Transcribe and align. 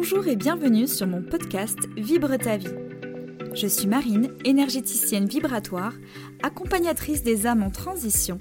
Bonjour 0.00 0.28
et 0.28 0.36
bienvenue 0.36 0.86
sur 0.86 1.08
mon 1.08 1.22
podcast 1.22 1.76
Vibre 1.96 2.38
ta 2.38 2.56
vie. 2.56 2.72
Je 3.52 3.66
suis 3.66 3.88
Marine, 3.88 4.30
énergéticienne 4.44 5.26
vibratoire, 5.26 5.92
accompagnatrice 6.40 7.24
des 7.24 7.48
âmes 7.48 7.64
en 7.64 7.70
transition, 7.70 8.38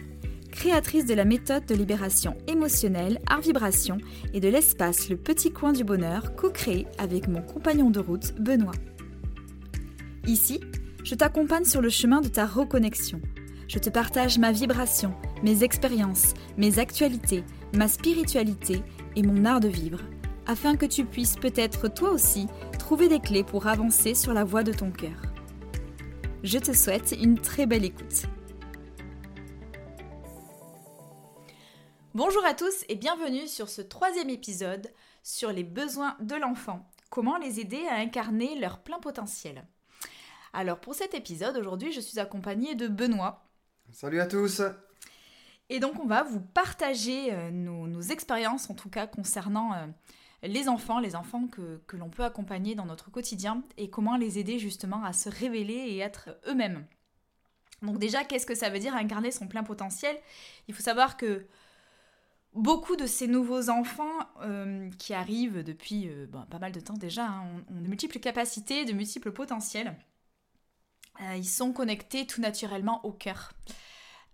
créatrice 0.52 1.08
de 1.08 1.16
la 1.16 1.26
méthode 1.26 1.66
de 1.66 1.74
libération 1.74 2.38
émotionnelle 2.46 3.20
Art 3.26 3.42
Vibration 3.42 3.98
et 4.36 4.40
de 4.40 4.50
l'espace 4.50 5.10
Le 5.10 5.18
Petit 5.18 5.52
Coin 5.52 5.74
du 5.74 5.84
Bonheur 5.84 6.36
co-créé 6.36 6.86
avec 7.00 7.28
mon 7.28 7.42
compagnon 7.42 7.90
de 7.90 8.02
route 8.02 8.36
Benoît. 8.40 8.76
Ici, 10.28 10.62
je 11.04 11.16
t'accompagne 11.16 11.66
sur 11.66 11.82
le 11.82 11.90
chemin 11.90 12.22
de 12.22 12.28
ta 12.28 12.46
reconnexion. 12.46 13.20
Je 13.68 13.80
te 13.80 13.90
partage 13.90 14.38
ma 14.38 14.52
vibration, 14.52 15.12
mes 15.42 15.64
expériences, 15.64 16.36
mes 16.56 16.78
actualités, 16.78 17.44
ma 17.74 17.88
spiritualité 17.88 18.84
et 19.16 19.24
mon 19.24 19.44
art 19.44 19.60
de 19.60 19.70
vivre 19.70 20.02
afin 20.48 20.78
que 20.78 20.86
tu 20.86 21.06
puisses 21.06 21.36
peut-être 21.36 21.90
toi 21.90 22.10
aussi 22.10 22.48
trouver 22.80 23.10
des 23.10 23.20
clés 23.20 23.44
pour 23.44 23.68
avancer 23.68 24.16
sur 24.16 24.34
la 24.34 24.46
voie 24.46 24.64
de 24.64 24.74
ton 24.74 24.92
cœur. 24.92 25.22
Je 26.44 26.58
te 26.58 26.74
souhaite 26.74 27.14
une 27.20 27.38
très 27.38 27.66
belle 27.66 27.84
écoute. 27.84 28.24
Bonjour 32.14 32.44
à 32.46 32.54
tous 32.54 32.86
et 32.90 32.96
bienvenue 32.96 33.48
sur 33.48 33.70
ce 33.70 33.82
troisième 33.82 34.30
épisode 34.30 34.92
sur 35.22 35.52
les 35.52 35.64
besoins 35.64 36.16
de 36.22 36.36
l'enfant. 36.36 36.90
Comment 37.10 37.38
les 37.38 37.60
aider 37.60 37.86
à 37.90 37.96
incarner 37.96 38.58
leur 38.60 38.80
plein 38.80 39.00
potentiel. 39.00 39.68
Alors 40.54 40.80
pour 40.80 40.96
cet 40.96 41.14
épisode, 41.14 41.58
aujourd'hui 41.58 41.92
je 41.92 42.00
suis 42.00 42.20
accompagnée 42.20 42.76
de 42.76 42.88
Benoît. 42.88 43.46
Salut 43.92 44.20
à 44.20 44.26
tous 44.26 44.62
Et 45.70 45.80
donc 45.80 46.00
on 46.00 46.08
va 46.08 46.24
vous 46.24 46.40
partager 46.40 47.34
euh, 47.34 47.52
nos, 47.52 48.02
expériences 48.02 48.70
en 48.70 48.74
tout 48.74 48.90
cas 48.90 49.06
concernant 49.06 49.74
euh, 49.74 49.86
les 50.44 50.70
enfants, 50.70 51.00
les 51.00 51.16
enfants 51.16 51.48
que, 51.48 51.82
l'on 51.96 52.10
peut 52.10 52.24
accompagner 52.24 52.76
dans 52.76 52.86
notre 52.86 53.10
quotidien 53.10 53.64
et 53.78 53.90
comment 53.90 54.18
les 54.18 54.38
aider 54.40 54.60
justement 54.60 55.04
à 55.04 55.14
se 55.14 55.30
révéler 55.30 55.74
et 55.74 56.00
être 56.00 56.30
eux-mêmes. 56.48 56.86
Donc 57.82 58.00
déjà, 58.00 58.24
qu'est-ce 58.24 58.46
que 58.46 58.56
ça 58.56 58.70
veut 58.70 58.80
dire 58.80 58.96
incarner 58.96 59.32
son 59.32 59.48
plein 59.48 59.64
potentiel? 59.64 60.18
Il 60.68 60.74
faut 60.74 60.84
savoir 60.84 61.18
que 61.18 61.48
beaucoup 62.54 62.96
de 62.96 63.06
ces 63.06 63.28
nouveaux 63.28 63.70
enfants 63.70 64.20
euh, 64.42 64.90
qui 64.98 65.14
arrivent 65.14 65.64
depuis 65.64 66.10
euh, 66.10 66.28
pas 66.50 66.60
mal 66.60 66.72
de 66.72 66.80
temps 66.80 66.96
déjà 66.96 67.26
hein, 67.26 67.64
ont, 67.70 67.82
de 67.82 67.88
multiples 67.88 68.20
capacités, 68.20 68.86
de 68.86 68.94
multiples 68.94 69.32
potentiels. 69.32 69.96
Euh, 71.22 71.36
ils 71.36 71.48
sont 71.48 71.74
connectés 71.74 72.28
tout 72.28 72.42
naturellement 72.42 73.04
au 73.06 73.12
cœur. 73.12 73.54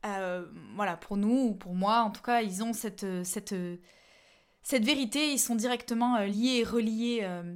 voilà, 0.03 0.97
pour 0.97 1.15
nous 1.15 1.49
ou 1.49 1.53
pour 1.53 1.75
moi, 1.75 2.01
en 2.01 2.11
tout 2.11 2.21
cas, 2.21 2.41
ils 2.41 2.61
ont 2.61 2.73
cette, 2.73 3.05
cette 3.23 3.55
cette 4.64 4.86
vérité, 4.86 5.33
ils 5.33 5.39
sont 5.39 5.56
directement 5.56 6.16
euh, 6.16 6.25
liés 6.25 6.59
et 6.59 6.64
reliés 6.64 7.19
euh, 7.23 7.56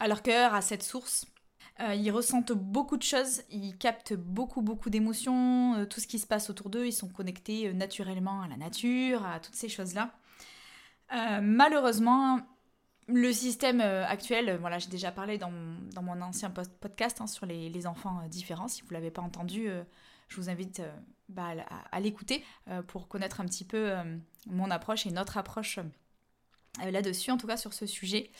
à 0.00 0.08
leur 0.08 0.22
cœur, 0.22 0.52
à 0.52 0.60
cette 0.60 0.82
source. 0.82 1.24
Euh, 1.78 1.94
ils 1.94 2.10
ressentent 2.10 2.52
beaucoup 2.52 2.96
de 2.96 3.04
choses, 3.04 3.42
ils 3.50 3.78
captent 3.78 4.14
beaucoup, 4.14 4.60
beaucoup 4.60 4.90
d'émotions, 4.90 5.86
tout 5.88 6.00
ce 6.00 6.08
qui 6.08 6.18
se 6.18 6.26
passe 6.26 6.50
autour 6.50 6.68
d'eux, 6.68 6.86
ils 6.86 6.92
sont 6.92 7.08
connectés 7.08 7.72
naturellement 7.72 8.42
à 8.42 8.48
la 8.48 8.56
nature, 8.56 9.24
à 9.24 9.40
toutes 9.40 9.54
ces 9.54 9.68
choses-là. 9.68 10.12
malheureusement, 11.40 12.40
le 13.06 13.32
système 13.32 13.80
actuel, 13.80 14.58
voilà, 14.60 14.78
j'ai 14.78 14.90
déjà 14.90 15.10
parlé 15.10 15.38
dans, 15.38 15.50
mon 15.50 16.20
ancien 16.20 16.50
podcast 16.50 17.20
hein, 17.22 17.26
sur 17.26 17.46
les, 17.46 17.86
enfants 17.86 18.20
différents. 18.28 18.68
Si 18.68 18.82
vous 18.82 18.88
ne 18.88 18.94
l'avez 18.94 19.10
pas 19.10 19.22
entendu, 19.22 19.68
je 20.28 20.36
vous 20.36 20.50
invite 20.50 20.82
bah, 21.30 21.54
à, 21.90 22.00
l'écouter 22.00 22.44
pour 22.88 23.08
connaître 23.08 23.40
un 23.40 23.46
petit 23.46 23.64
peu 23.64 23.94
mon 24.46 24.70
approche 24.70 25.06
et 25.06 25.10
notre 25.12 25.38
approche 25.38 25.80
là-dessus, 26.90 27.30
en 27.30 27.36
tout 27.36 27.46
cas 27.46 27.56
sur 27.56 27.72
ce 27.72 27.86
sujet. 27.86 28.30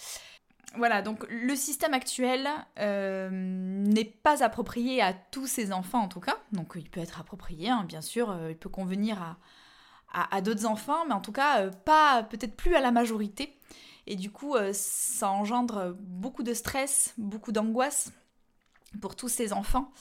Voilà, 0.76 1.02
donc 1.02 1.26
le 1.28 1.56
système 1.56 1.94
actuel 1.94 2.48
euh, 2.78 3.28
n'est 3.32 4.04
pas 4.04 4.44
approprié 4.44 5.02
à 5.02 5.12
tous 5.12 5.46
ces 5.46 5.72
enfants 5.72 6.00
en 6.00 6.08
tout 6.08 6.20
cas. 6.20 6.36
Donc 6.52 6.72
il 6.76 6.88
peut 6.88 7.00
être 7.00 7.20
approprié, 7.20 7.70
hein, 7.70 7.84
bien 7.88 8.00
sûr, 8.00 8.30
euh, 8.30 8.50
il 8.50 8.56
peut 8.56 8.68
convenir 8.68 9.20
à, 10.12 10.36
à, 10.36 10.40
d'autres 10.40 10.66
enfants, 10.66 11.04
mais 11.06 11.14
en 11.14 11.20
tout 11.20 11.32
cas 11.32 11.68
pas 11.70 12.22
peut-être 12.22 12.56
plus 12.56 12.76
à 12.76 12.80
la 12.80 12.92
majorité. 12.92 13.56
Et 14.06 14.16
du 14.16 14.30
coup, 14.30 14.56
ça 14.72 15.30
engendre 15.30 15.94
beaucoup 16.00 16.42
de 16.42 16.54
stress, 16.54 17.14
beaucoup 17.16 17.52
d'angoisse 17.52 18.12
pour 19.00 19.14
tous 19.14 19.28
ces 19.28 19.52
enfants. 19.52 19.92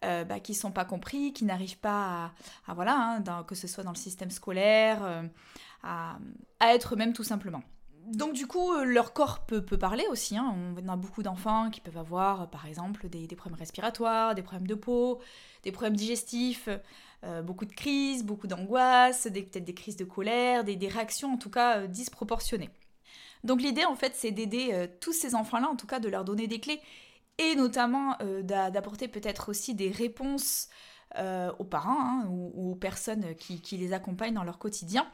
Bah, 0.00 0.38
qui 0.38 0.52
ne 0.52 0.56
sont 0.56 0.70
pas 0.70 0.84
compris, 0.84 1.32
qui 1.32 1.44
n'arrivent 1.44 1.80
pas 1.80 2.30
à, 2.68 2.74
voilà, 2.74 3.20
hein, 3.26 3.42
que 3.42 3.56
ce 3.56 3.66
soit 3.66 3.82
dans 3.82 3.90
le 3.90 3.96
système 3.96 4.30
scolaire, 4.30 5.00
à, 5.82 6.18
être 6.60 6.94
eux-mêmes 6.94 7.14
tout 7.14 7.24
simplement. 7.24 7.64
Donc 8.08 8.32
du 8.32 8.46
coup, 8.46 8.72
euh, 8.72 8.84
leur 8.84 9.12
corps 9.12 9.40
peut, 9.40 9.62
parler 9.62 10.04
aussi. 10.10 10.36
Hein. 10.36 10.54
On 10.82 10.88
a 10.88 10.96
beaucoup 10.96 11.22
d'enfants 11.22 11.68
qui 11.70 11.80
peuvent 11.80 11.98
avoir, 11.98 12.48
par 12.48 12.66
exemple, 12.66 13.08
des, 13.08 13.26
problèmes 13.36 13.58
respiratoires, 13.58 14.34
des 14.34 14.42
problèmes 14.42 14.66
de 14.66 14.74
peau, 14.74 15.20
des 15.62 15.72
problèmes 15.72 15.96
digestifs, 15.96 16.70
euh, 17.24 17.42
beaucoup 17.42 17.66
de 17.66 17.72
crises, 17.72 18.24
beaucoup 18.24 18.46
d'angoisse, 18.46 19.24
peut-être 19.24 19.64
des 19.64 19.74
crises 19.74 19.96
de 19.96 20.04
colère, 20.04 20.64
des, 20.64 20.88
réactions 20.88 21.34
en 21.34 21.36
tout 21.36 21.50
cas 21.50 21.80
euh, 21.80 21.86
disproportionnées. 21.86 22.70
Donc 23.44 23.60
l'idée 23.60 23.84
en 23.84 23.94
fait, 23.94 24.14
c'est 24.14 24.30
d'aider 24.30 24.88
tous 25.00 25.12
ces 25.12 25.34
enfants-là, 25.34 25.68
en 25.68 25.76
tout 25.76 25.86
cas 25.86 26.00
de 26.00 26.08
leur 26.08 26.24
donner 26.24 26.48
des 26.48 26.58
clés 26.58 26.80
et 27.38 27.54
notamment 27.54 28.16
d'apporter 28.42 29.06
peut-être 29.06 29.48
aussi 29.50 29.76
des 29.76 29.92
réponses 29.92 30.68
aux 31.16 31.64
parents 31.64 32.00
hein, 32.00 32.26
ou, 32.28 32.72
aux 32.72 32.74
personnes 32.74 33.36
qui 33.36 33.76
les 33.76 33.92
accompagnent 33.92 34.34
dans 34.34 34.42
leur 34.42 34.58
quotidien 34.58 35.06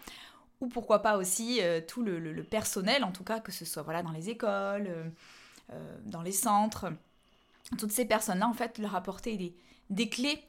ou 0.60 0.68
pourquoi 0.68 1.00
pas 1.00 1.16
aussi 1.16 1.60
euh, 1.60 1.80
tout 1.86 2.02
le, 2.02 2.42
personnel, 2.44 3.04
en 3.04 3.12
tout 3.12 3.24
cas, 3.24 3.40
que 3.40 3.52
ce 3.52 3.64
soit 3.64 3.82
voilà, 3.82 4.02
dans 4.02 4.12
les 4.12 4.30
écoles, 4.30 4.86
euh, 4.88 5.08
euh, 5.72 5.98
dans 6.04 6.22
les 6.22 6.32
centres. 6.32 6.92
Toutes 7.78 7.92
ces 7.92 8.04
personnes-là, 8.04 8.48
en 8.48 8.52
fait, 8.52 8.78
leur 8.78 8.94
apporter 8.94 9.36
des, 9.36 9.54
des 9.90 10.08
clés 10.08 10.42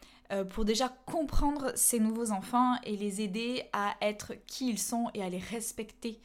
pour 0.50 0.66
déjà 0.66 0.90
comprendre 1.06 1.72
ces 1.76 2.00
nouveaux 2.00 2.32
enfants 2.32 2.78
et 2.84 2.98
les 2.98 3.22
aider 3.22 3.64
à 3.74 3.94
être 4.02 4.34
qui 4.48 4.68
ils 4.72 4.80
sont 4.80 5.12
et 5.14 5.22
à 5.22 5.30
les 5.30 5.38
respecter 5.38 6.20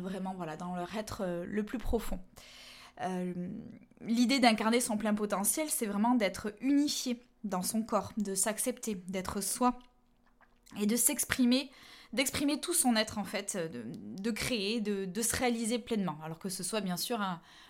vraiment 0.00 0.32
voilà, 0.34 0.56
dans 0.56 0.74
leur 0.74 0.96
être 0.96 1.44
le 1.46 1.62
plus 1.62 1.76
profond. 1.76 2.18
L'idée 4.00 4.40
d'incarner 4.40 4.80
son 4.80 4.96
plein 4.96 5.12
potentiel, 5.12 5.68
c'est 5.68 5.84
vraiment 5.84 6.14
d'être 6.14 6.54
unifié 6.62 7.22
dans 7.44 7.62
son 7.62 7.82
corps, 7.82 8.12
de 8.16 8.34
s'accepter, 8.34 8.94
d'être 8.94 9.42
soi 9.42 9.78
et 10.80 10.86
de 10.86 10.96
s'exprimer 10.96 11.70
d'exprimer 12.12 12.60
tout 12.60 12.74
son 12.74 12.96
être 12.96 13.18
en 13.18 13.24
fait, 13.24 13.56
euh, 13.56 13.68
de, 13.94 14.30
créer, 14.30 14.80
de, 14.80 15.22
se 15.22 15.36
réaliser 15.36 15.78
pleinement. 15.78 16.18
Alors 16.24 16.38
que 16.38 16.48
ce 16.48 16.62
soit 16.62 16.80
bien 16.80 16.96
sûr 16.96 17.20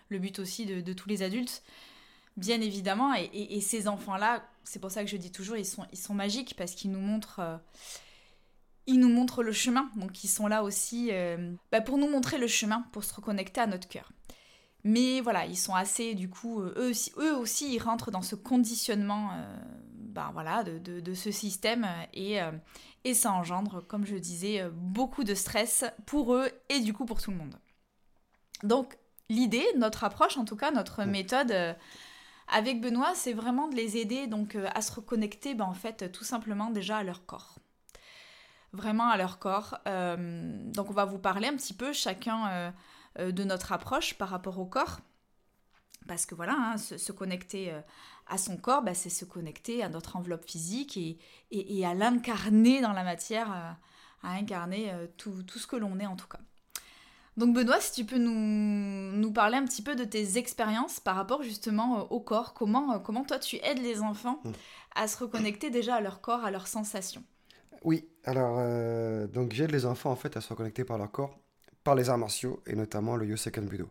le 0.08 0.18
but 0.18 0.38
aussi 0.38 0.66
de, 0.66 0.92
tous 0.92 1.08
les 1.08 1.22
adultes, 1.22 1.62
bien 2.36 2.60
évidemment. 2.60 3.14
Et, 3.14 3.60
ces 3.60 3.88
enfants-là, 3.88 4.44
c'est 4.64 4.80
pour 4.80 4.90
ça 4.90 5.04
que 5.04 5.10
je 5.10 5.16
dis 5.16 5.32
toujours, 5.32 5.56
ils 5.56 5.66
sont, 5.66 5.84
ils 5.92 5.98
sont 5.98 6.14
magiques 6.14 6.54
parce 6.56 6.74
qu'ils 6.74 6.90
nous 6.90 7.00
montrent... 7.00 7.40
Euh, 7.40 7.56
ils 8.90 8.98
nous 8.98 9.10
montrent 9.10 9.42
le 9.42 9.52
chemin, 9.52 9.90
donc 9.96 10.24
ils 10.24 10.28
sont 10.28 10.46
là 10.46 10.62
aussi 10.62 11.10
euh, 11.12 11.52
bah, 11.70 11.82
pour 11.82 11.98
nous 11.98 12.08
montrer 12.08 12.38
le 12.38 12.46
chemin, 12.46 12.86
pour 12.92 13.04
se 13.04 13.12
reconnecter 13.12 13.60
à 13.60 13.66
notre 13.66 13.86
cœur. 13.86 14.12
Mais 14.82 15.20
voilà, 15.20 15.44
ils 15.44 15.58
sont 15.58 15.74
assez, 15.74 16.14
du 16.14 16.30
coup, 16.30 16.62
eux 16.62 16.88
aussi, 16.88 17.12
eux 17.18 17.36
aussi 17.36 17.74
ils 17.74 17.80
rentrent 17.80 18.10
dans 18.10 18.22
ce 18.22 18.34
conditionnement 18.34 19.30
ben 20.18 20.30
voilà, 20.32 20.64
de, 20.64 21.14
ce 21.14 21.30
système 21.30 21.86
et, 22.12 22.42
euh, 22.42 22.50
et 23.04 23.14
ça 23.14 23.30
engendre, 23.30 23.86
comme 23.86 24.04
je 24.04 24.16
disais, 24.16 24.62
euh, 24.62 24.70
beaucoup 24.72 25.22
de 25.22 25.32
stress 25.32 25.84
pour 26.06 26.34
eux 26.34 26.50
et 26.68 26.80
du 26.80 26.92
coup 26.92 27.04
pour 27.04 27.22
tout 27.22 27.30
le 27.30 27.36
monde. 27.36 27.54
Donc 28.64 28.98
l'idée, 29.28 29.64
notre 29.76 30.02
approche, 30.02 30.36
en 30.36 30.44
tout 30.44 30.56
cas 30.56 30.72
notre 30.72 31.04
méthode 31.04 31.52
euh, 31.52 31.72
avec 32.48 32.80
Benoît, 32.80 33.14
c'est 33.14 33.32
vraiment 33.32 33.68
de 33.68 33.76
les 33.76 33.96
aider 33.96 34.26
donc 34.26 34.56
à 34.74 34.82
se 34.82 34.90
reconnecter, 34.90 35.54
ben, 35.54 35.66
en 35.66 35.72
fait, 35.72 36.10
tout 36.10 36.24
simplement 36.24 36.70
déjà 36.70 36.96
à 36.96 37.04
leur 37.04 37.24
corps. 37.24 37.60
Vraiment 38.72 39.08
à 39.10 39.16
leur 39.16 39.38
corps. 39.38 39.78
donc 39.86 40.90
on 40.90 40.94
va 40.94 41.04
vous 41.04 41.20
parler 41.20 41.46
un 41.46 41.56
petit 41.56 41.74
peu 41.74 41.92
chacun 41.92 42.72
de 43.16 43.44
notre 43.44 43.70
approche 43.72 44.14
par 44.14 44.30
rapport 44.30 44.58
au 44.58 44.66
corps. 44.66 44.98
Parce 46.08 46.24
que 46.26 46.34
voilà, 46.34 46.54
hein, 46.54 46.78
se, 46.78 47.12
connecter 47.12 47.72
euh, 47.72 47.80
à 48.28 48.38
son 48.38 48.56
corps, 48.56 48.82
bah, 48.82 48.94
c'est 48.94 49.10
se 49.10 49.24
connecter 49.24 49.82
à 49.82 49.88
notre 49.88 50.16
enveloppe 50.16 50.44
physique 50.44 50.96
et, 50.96 51.18
et, 51.50 51.86
à 51.86 51.94
l'incarner 51.94 52.80
dans 52.80 52.92
la 52.92 53.04
matière, 53.04 53.50
euh, 53.50 54.28
à, 54.28 54.32
incarner 54.32 54.92
euh, 54.92 55.06
tout, 55.16 55.42
tout, 55.42 55.58
ce 55.58 55.66
que 55.66 55.76
l'on 55.76 55.98
est 55.98 56.06
en 56.06 56.16
tout 56.16 56.28
cas. 56.28 56.38
Donc 57.36 57.54
Benoît, 57.54 57.80
si 57.80 57.92
tu 57.92 58.04
peux 58.04 58.18
nous, 58.18 58.32
nous, 58.32 59.32
parler 59.32 59.56
un 59.56 59.64
petit 59.64 59.82
peu 59.82 59.94
de 59.94 60.04
tes 60.04 60.38
expériences 60.38 60.98
par 60.98 61.14
rapport 61.14 61.42
justement 61.42 62.10
au 62.10 62.20
corps, 62.20 62.52
comment, 62.52 62.98
comment 62.98 63.24
toi 63.24 63.38
tu 63.38 63.56
aides 63.62 63.78
les 63.78 64.00
enfants 64.00 64.40
mmh. 64.44 64.50
à 64.96 65.06
se 65.06 65.18
reconnecter 65.18 65.70
déjà 65.70 65.94
à 65.96 66.00
leur 66.00 66.20
corps, 66.20 66.44
à 66.44 66.50
leurs 66.50 66.66
sensations? 66.66 67.22
Oui, 67.84 68.08
alors 68.24 68.56
donc 69.28 69.52
j'aide 69.52 69.70
les 69.70 69.86
enfants 69.86 70.10
en 70.10 70.16
fait 70.16 70.36
à 70.36 70.40
se 70.40 70.48
reconnecter 70.48 70.84
par 70.84 70.98
leur 70.98 71.12
corps, 71.12 71.38
par 71.84 71.94
les 71.94 72.10
arts 72.10 72.18
martiaux 72.18 72.60
et 72.66 72.74
notamment 72.74 73.14
le 73.14 73.26
Yosekan 73.26 73.62
Budo. 73.62 73.88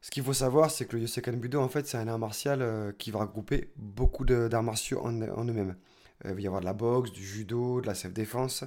Ce 0.00 0.10
qu'il 0.10 0.22
faut 0.22 0.32
savoir, 0.32 0.70
c'est 0.70 0.86
que 0.86 0.96
le 0.96 1.02
Yosekan 1.02 1.32
Budo, 1.32 1.60
en 1.60 1.68
fait, 1.68 1.86
c'est 1.86 1.96
un 1.96 2.08
art 2.08 2.18
martial 2.18 2.62
euh, 2.62 2.92
qui 2.92 3.10
va 3.10 3.20
regrouper 3.20 3.72
beaucoup 3.76 4.24
d'arts 4.24 4.62
martiaux 4.62 5.00
en, 5.02 5.12
eux-mêmes. 5.12 5.76
Euh, 6.24 6.30
il 6.30 6.34
va 6.34 6.40
y 6.40 6.46
avoir 6.46 6.60
de 6.60 6.66
la 6.66 6.74
boxe, 6.74 7.12
du 7.12 7.24
judo, 7.24 7.80
de 7.80 7.86
la 7.86 7.94
self-défense. 7.94 8.64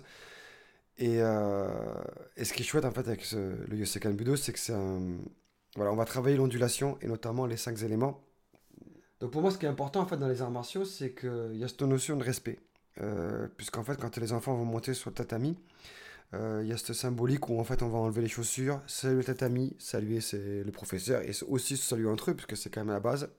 Et, 0.98 1.22
euh, 1.22 1.70
ce 2.42 2.52
qui 2.54 2.64
est 2.64 2.66
chouette, 2.66 2.86
en 2.86 2.92
fait, 2.92 3.08
avec 3.08 3.32
le 3.32 3.78
Yosekan 3.78 4.12
Budo, 4.12 4.36
c'est 4.36 4.52
que 4.52 4.60
c'est 4.60 4.74
Voilà, 5.76 5.92
on 5.94 5.96
va 5.96 6.06
travailler 6.06 6.36
l'ondulation 6.36 6.98
et 7.02 7.08
notamment 7.08 7.46
les 7.46 7.58
cinq 7.58 7.82
éléments. 7.84 8.22
Donc 9.22 9.32
pour 9.32 9.42
moi, 9.42 9.52
ce 9.52 9.58
qui 9.58 9.66
est 9.66 9.70
important 9.70 10.00
en 10.00 10.06
fait 10.06 10.16
dans 10.18 10.30
les 10.30 10.42
arts 10.42 10.52
martiaux, 10.52 10.86
c'est 10.86 11.14
qu'il 11.14 11.56
y 11.56 11.64
a 11.64 11.68
cette 11.68 11.82
notion 11.82 12.16
de 12.18 12.24
respect. 12.24 12.60
Puisqu'en 13.56 13.84
fait, 13.84 13.98
quand 13.98 14.18
les 14.18 14.34
enfants 14.34 14.56
vont 14.56 14.66
monter 14.66 14.94
sur 14.94 15.10
le 15.10 15.16
tatami, 15.16 15.58
euh, 16.34 16.62
il 16.64 16.70
y 16.70 16.74
a 16.74 16.78
cette 16.78 16.94
symbolique 16.94 17.50
où 17.50 17.60
en 17.60 17.64
fait 17.64 17.82
on 17.82 17.90
va 17.90 17.98
enlever 17.98 18.22
les 18.22 18.28
chaussures, 18.28 18.82
saluer 18.88 19.18
le 19.18 19.24
tatami, 19.24 19.76
saluer 19.80 20.20
le 20.32 20.72
professeur 20.72 21.22
et 21.22 21.32
aussi 21.48 21.76
saluer 21.78 22.10
entre 22.10 22.32
eux, 22.32 22.34
puisque 22.36 22.56
c'est 22.56 22.70
quand 22.70 22.82
même 22.82 22.94
la 22.94 23.00
base. 23.00 23.30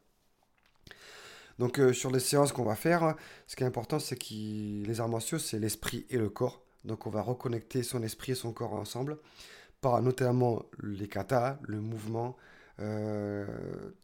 Donc 1.58 1.78
euh, 1.78 1.92
sur 1.92 2.10
les 2.10 2.20
séances 2.20 2.52
qu'on 2.52 2.64
va 2.64 2.75
faire, 2.75 3.14
ce 3.46 3.54
qui 3.54 3.62
est 3.62 3.66
important, 3.66 3.98
c'est 3.98 4.16
que 4.16 4.87
les 4.87 5.00
arts 5.00 5.08
martiaux, 5.08 5.38
c'est 5.38 5.58
l'esprit 5.58 6.06
et 6.10 6.16
le 6.16 6.31
corps. 6.31 6.64
Donc 6.84 7.06
on 7.06 7.10
va 7.10 7.22
reconnecter 7.22 7.82
son 7.82 8.02
esprit 8.02 8.32
et 8.32 8.34
son 8.34 8.52
corps 8.52 8.72
ensemble, 8.72 9.19
par 9.81 10.00
notamment 10.02 10.64
les 10.82 11.08
katas, 11.08 11.58
le 11.62 11.81
mouvement, 11.81 12.37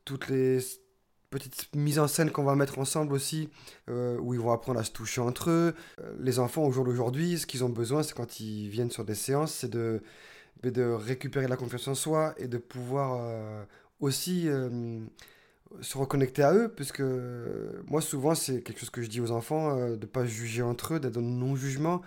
toutes 0.05 0.29
les 0.29 0.61
petite 1.31 1.75
mise 1.75 1.99
en 1.99 2.08
scène 2.08 2.31
qu'on 2.31 2.44
va 2.44 2.55
mettre 2.55 2.78
ensemble 2.78 3.12
aussi, 3.12 3.49
euh, 3.88 4.19
où 4.20 4.34
ils 4.34 4.40
vont 4.40 4.52
apprendre 4.52 4.81
à 4.81 4.84
se 4.84 4.90
toucher 4.90 5.20
entre 5.20 5.50
eux. 5.50 5.75
Euh, 6.00 6.12
les 6.20 6.38
enfants, 6.38 6.64
au 6.64 6.70
jour 6.70 6.84
d'aujourd'hui, 6.84 7.38
ce 7.38 7.46
qu'ils 7.46 7.64
ont 7.64 7.69
besoin, 7.69 8.02
c'est 8.02 8.14
quand 8.14 8.40
ils 8.40 8.69
viennent 8.69 8.90
sur 8.90 9.05
des 9.05 9.14
séances, 9.14 9.52
c'est 9.52 9.70
de, 9.70 10.02
de 10.62 10.82
récupérer 10.82 11.49
la 11.49 11.56
confiance 11.56 11.88
en 11.88 11.94
soi 11.94 12.34
et 12.38 12.49
de 12.49 12.58
pouvoir 12.58 13.19
euh, 13.20 13.64
aussi 14.00 14.49
se 15.81 15.99
reconnecter 15.99 16.43
à 16.43 16.55
eux, 16.55 16.73
puisque 16.75 17.02
moi, 17.87 18.00
souvent, 18.00 18.34
c'est 18.34 18.62
quelque 18.62 18.78
chose 18.81 18.90
que 18.90 19.02
je 19.02 19.08
dis 19.08 19.20
aux 19.20 19.31
enfants, 19.31 19.76
de 19.76 19.96
ne 19.96 20.06
pas 20.06 20.25
juger 20.25 20.62
entre 20.62 20.94
eux, 20.94 21.00
d'être 21.00 21.14
dans 21.14 21.20
le 21.20 21.26
non-jugement. 21.26 22.02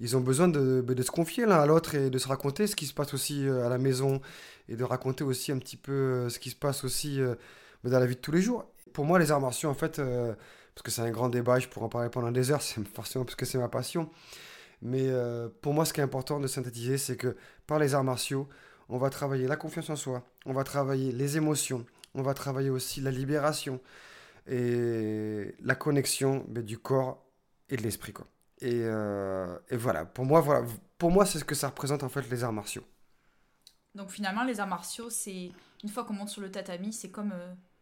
Ils 0.00 0.16
ont 0.16 0.20
besoin 0.20 0.46
de, 0.46 0.80
de 0.82 1.02
se 1.02 1.10
confier 1.10 1.46
l'un 1.46 1.56
à 1.56 1.66
l'autre 1.66 1.94
et 1.94 2.10
de 2.10 2.18
se 2.18 2.28
raconter 2.28 2.66
ce 2.66 2.76
qui 2.76 2.86
se 2.86 2.94
passe 2.94 3.14
aussi 3.14 3.48
à 3.48 3.68
la 3.68 3.78
maison 3.78 4.20
et 4.68 4.76
de 4.76 4.84
raconter 4.84 5.24
aussi 5.24 5.50
un 5.50 5.58
petit 5.58 5.76
peu 5.76 6.28
ce 6.28 6.38
qui 6.38 6.50
se 6.50 6.56
passe 6.56 6.84
aussi 6.84 7.20
dans 7.84 7.98
la 7.98 8.06
vie 8.06 8.16
de 8.16 8.20
tous 8.20 8.32
les 8.32 8.42
jours. 8.42 8.64
Pour 8.92 9.04
moi, 9.04 9.18
les 9.18 9.30
arts 9.30 9.40
martiaux, 9.40 9.70
en 9.70 9.74
fait, 9.74 9.98
euh, 9.98 10.34
parce 10.74 10.82
que 10.82 10.90
c'est 10.90 11.02
un 11.02 11.10
grand 11.10 11.28
débat, 11.28 11.58
je 11.58 11.68
pourrais 11.68 11.86
en 11.86 11.88
parler 11.88 12.10
pendant 12.10 12.30
des 12.30 12.50
heures, 12.50 12.62
c'est 12.62 12.86
forcément 12.88 13.24
parce 13.24 13.36
que 13.36 13.46
c'est 13.46 13.58
ma 13.58 13.68
passion. 13.68 14.10
Mais 14.80 15.08
euh, 15.08 15.48
pour 15.60 15.74
moi, 15.74 15.84
ce 15.84 15.92
qui 15.92 16.00
est 16.00 16.04
important 16.04 16.40
de 16.40 16.46
synthétiser, 16.46 16.98
c'est 16.98 17.16
que 17.16 17.36
par 17.66 17.78
les 17.78 17.94
arts 17.94 18.04
martiaux, 18.04 18.48
on 18.88 18.98
va 18.98 19.10
travailler 19.10 19.46
la 19.46 19.56
confiance 19.56 19.90
en 19.90 19.96
soi, 19.96 20.22
on 20.46 20.52
va 20.52 20.64
travailler 20.64 21.12
les 21.12 21.36
émotions, 21.36 21.84
on 22.14 22.22
va 22.22 22.32
travailler 22.34 22.70
aussi 22.70 23.00
la 23.00 23.10
libération 23.10 23.80
et 24.46 25.54
la 25.60 25.74
connexion 25.74 26.46
mais, 26.48 26.62
du 26.62 26.78
corps 26.78 27.22
et 27.68 27.76
de 27.76 27.82
l'esprit. 27.82 28.14
Euh, 28.62 29.58
et, 29.68 29.76
voilà, 29.76 30.04
pour 30.04 30.24
moi, 30.24 30.40
voilà, 30.40 30.66
moi 31.02 31.26
c'est 31.26 31.38
ce 31.38 31.44
que 31.44 31.54
ça 31.54 31.68
représente 31.68 32.02
en 32.02 32.08
fait 32.08 32.28
les 32.30 32.44
arts 32.44 32.52
martiaux. 32.52 32.84
Donc 33.94 34.10
finalement, 34.10 34.44
les 34.44 34.60
arts 34.60 34.68
martiaux, 34.68 35.10
c'est 35.10 35.50
une 35.82 35.88
fois 35.88 36.04
qu'on 36.04 36.14
monte 36.14 36.28
sur 36.28 36.40
le 36.40 36.50
tatami, 36.50 36.92
c'est 36.92 37.10
comme 37.10 37.32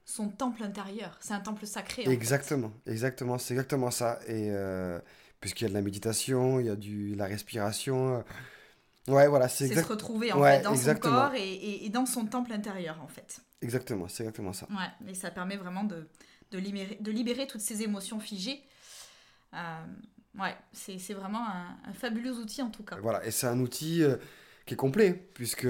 son 0.06 0.28
temple 0.28 0.62
intérieur. 0.62 1.18
C'est 1.20 1.34
un 1.34 1.40
temple 1.40 1.66
sacré. 1.66 2.04
exactement, 2.08 2.72
exactement, 2.86 3.38
c'est 3.38 3.54
exactement 3.54 3.90
ça. 3.90 4.20
Et 4.28 4.48
euh, 4.50 4.98
puisqu'il 5.40 5.64
y 5.64 5.66
a 5.66 5.68
de 5.68 5.74
la 5.74 5.82
méditation, 5.82 6.60
il 6.60 6.66
y 6.66 6.70
a 6.70 6.76
du 6.76 7.14
la 7.16 7.26
respiration. 7.26 8.24
Euh, 9.08 9.12
ouais, 9.12 9.26
voilà, 9.26 9.48
c'est 9.48 9.66
se 9.66 9.84
retrouver 9.84 10.32
en 10.32 10.42
fait 10.42 10.62
dans 10.62 10.76
son 10.76 10.94
corps 10.94 11.34
et, 11.34 11.88
dans 11.90 12.06
son 12.06 12.24
temple 12.24 12.52
intérieur 12.52 13.02
en 13.02 13.08
fait. 13.08 13.40
Exactement, 13.60 14.06
c'est 14.06 14.22
exactement 14.22 14.52
ça. 14.52 14.68
Ouais, 14.70 15.10
et 15.10 15.14
ça 15.14 15.30
permet 15.30 15.56
vraiment 15.56 15.82
de, 15.82 16.08
de, 16.52 16.58
libérer, 16.58 16.98
de 17.00 17.10
libérer 17.10 17.46
toutes 17.48 17.60
ces 17.60 17.82
émotions 17.82 18.20
figées. 18.20 18.62
Euh, 19.54 19.84
ouais, 20.38 20.54
c'est 20.72 21.14
vraiment 21.14 21.44
un, 21.48 21.92
fabuleux 21.94 22.38
outil 22.38 22.62
en 22.62 22.70
tout 22.70 22.84
cas. 22.84 22.96
Voilà, 23.02 23.26
et 23.26 23.32
c'est 23.32 23.48
un 23.48 23.58
outil 23.58 24.04
qui 24.66 24.74
est 24.74 24.76
complet, 24.76 25.28
puisque. 25.34 25.66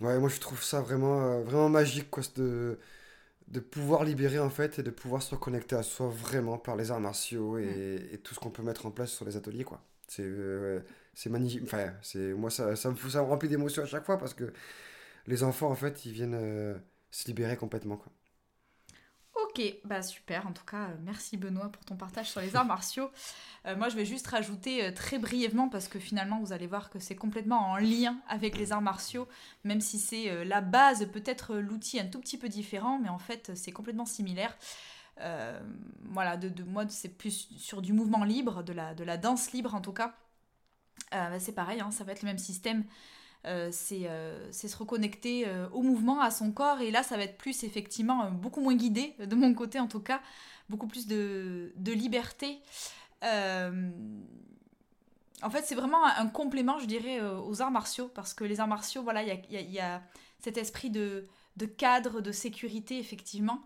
Ouais, 0.00 0.18
moi 0.18 0.28
je 0.28 0.38
trouve 0.40 0.62
ça 0.62 0.80
vraiment, 0.82 1.22
euh, 1.22 1.42
vraiment 1.42 1.68
magique 1.70 2.10
quoi, 2.10 2.22
de, 2.36 2.78
de 3.48 3.60
pouvoir 3.60 4.04
libérer 4.04 4.38
en 4.40 4.50
fait 4.50 4.78
et 4.80 4.82
de 4.84 4.90
pouvoir 4.90 5.22
se 5.22 5.34
reconnecter 5.34 5.76
à 5.76 5.82
soi 5.82 6.08
vraiment 6.08 6.58
par 6.58 6.76
les 6.76 6.90
arts 6.92 7.00
martiaux 7.00 7.58
et, 7.58 8.08
et 8.12 8.18
tout 8.18 8.34
ce 8.34 8.40
qu'on 8.40 8.50
peut 8.50 8.62
mettre 8.62 8.86
en 8.86 8.92
place 8.92 9.10
sur 9.12 9.24
les 9.26 9.36
ateliers 9.36 9.64
quoi. 9.64 9.82
C'est 10.08 10.24
euh, 10.24 10.80
magnifique. 11.30 11.62
Enfin, 11.64 11.92
moi 12.36 12.50
ça, 12.50 12.76
ça, 12.76 12.90
me, 12.90 12.96
ça 12.96 13.22
me 13.22 13.26
remplit 13.28 13.48
d'émotions 13.48 13.82
à 13.84 13.86
chaque 13.86 14.06
fois 14.06 14.18
parce 14.18 14.34
que 14.34 14.52
les 15.26 15.42
enfants 15.44 15.70
en 15.70 15.76
fait 15.76 16.06
ils 16.06 16.12
viennent 16.12 16.34
euh, 16.36 16.74
se 17.10 17.26
libérer 17.28 17.56
complètement 17.56 17.96
quoi. 17.98 18.12
Ok, 19.56 19.74
bah 19.84 20.02
super. 20.02 20.46
En 20.46 20.52
tout 20.52 20.64
cas, 20.66 20.88
euh, 20.88 20.96
merci 21.02 21.38
Benoît 21.38 21.70
pour 21.70 21.82
ton 21.82 21.96
partage 21.96 22.30
sur 22.30 22.42
les 22.42 22.56
arts 22.56 22.66
martiaux. 22.66 23.10
Euh, 23.64 23.74
moi, 23.74 23.88
je 23.88 23.96
vais 23.96 24.04
juste 24.04 24.26
rajouter 24.26 24.84
euh, 24.84 24.92
très 24.92 25.18
brièvement 25.18 25.70
parce 25.70 25.88
que 25.88 25.98
finalement, 25.98 26.40
vous 26.40 26.52
allez 26.52 26.66
voir 26.66 26.90
que 26.90 26.98
c'est 26.98 27.16
complètement 27.16 27.70
en 27.70 27.76
lien 27.76 28.18
avec 28.28 28.58
les 28.58 28.72
arts 28.72 28.82
martiaux, 28.82 29.26
même 29.64 29.80
si 29.80 29.98
c'est 29.98 30.44
la 30.44 30.60
base, 30.60 31.06
peut-être 31.10 31.56
l'outil 31.56 31.98
un 31.98 32.06
tout 32.06 32.20
petit 32.20 32.36
peu 32.36 32.50
différent, 32.50 32.98
mais 32.98 33.08
en 33.08 33.18
fait, 33.18 33.52
c'est 33.54 33.72
complètement 33.72 34.04
similaire. 34.04 34.54
voilà, 36.10 36.36
de, 36.36 36.62
moi, 36.64 36.84
c'est 36.88 37.16
plus 37.16 37.48
sur 37.56 37.80
du 37.80 37.94
mouvement 37.94 38.24
libre, 38.24 38.62
de 38.62 38.74
la, 38.74 38.94
de 38.94 39.04
la 39.04 39.16
danse 39.16 39.52
libre 39.52 39.74
en 39.74 39.80
tout 39.80 39.92
cas. 39.92 40.14
Bah, 41.12 41.38
c'est 41.38 41.54
pareil, 41.54 41.80
hein, 41.80 41.90
ça 41.92 42.04
va 42.04 42.12
être 42.12 42.22
le 42.22 42.28
même 42.28 42.38
système. 42.38 42.84
Euh, 43.46 43.70
euh, 43.92 44.48
c'est 44.50 44.68
se 44.68 44.76
reconnecter 44.76 45.46
euh, 45.46 45.68
au 45.70 45.82
mouvement, 45.82 46.20
à 46.20 46.30
son 46.30 46.50
corps. 46.52 46.80
Et 46.80 46.90
là, 46.90 47.02
ça 47.02 47.16
va 47.16 47.24
être 47.24 47.38
plus 47.38 47.64
effectivement 47.64 48.30
beaucoup 48.30 48.60
moins 48.60 48.74
guidé, 48.74 49.14
de 49.18 49.34
mon 49.34 49.54
côté 49.54 49.78
en 49.78 49.86
tout 49.86 50.00
cas, 50.00 50.20
beaucoup 50.68 50.86
plus 50.86 51.06
de, 51.06 51.72
liberté. 51.86 52.60
en 53.22 53.80
fait, 55.50 55.62
c'est 55.64 55.74
vraiment 55.74 56.04
un, 56.04 56.26
complément, 56.26 56.78
je 56.78 56.86
dirais, 56.86 57.20
aux 57.20 57.62
arts 57.62 57.70
martiaux, 57.70 58.08
parce 58.08 58.34
que 58.34 58.44
les 58.44 58.60
arts 58.60 58.68
martiaux, 58.68 59.02
voilà, 59.02 59.22
il 59.22 59.72
y 59.72 59.80
a, 59.80 60.02
cet 60.40 60.58
esprit 60.58 60.90
de, 60.90 61.26
cadre, 61.78 62.20
de 62.20 62.32
sécurité, 62.32 62.98
effectivement. 62.98 63.62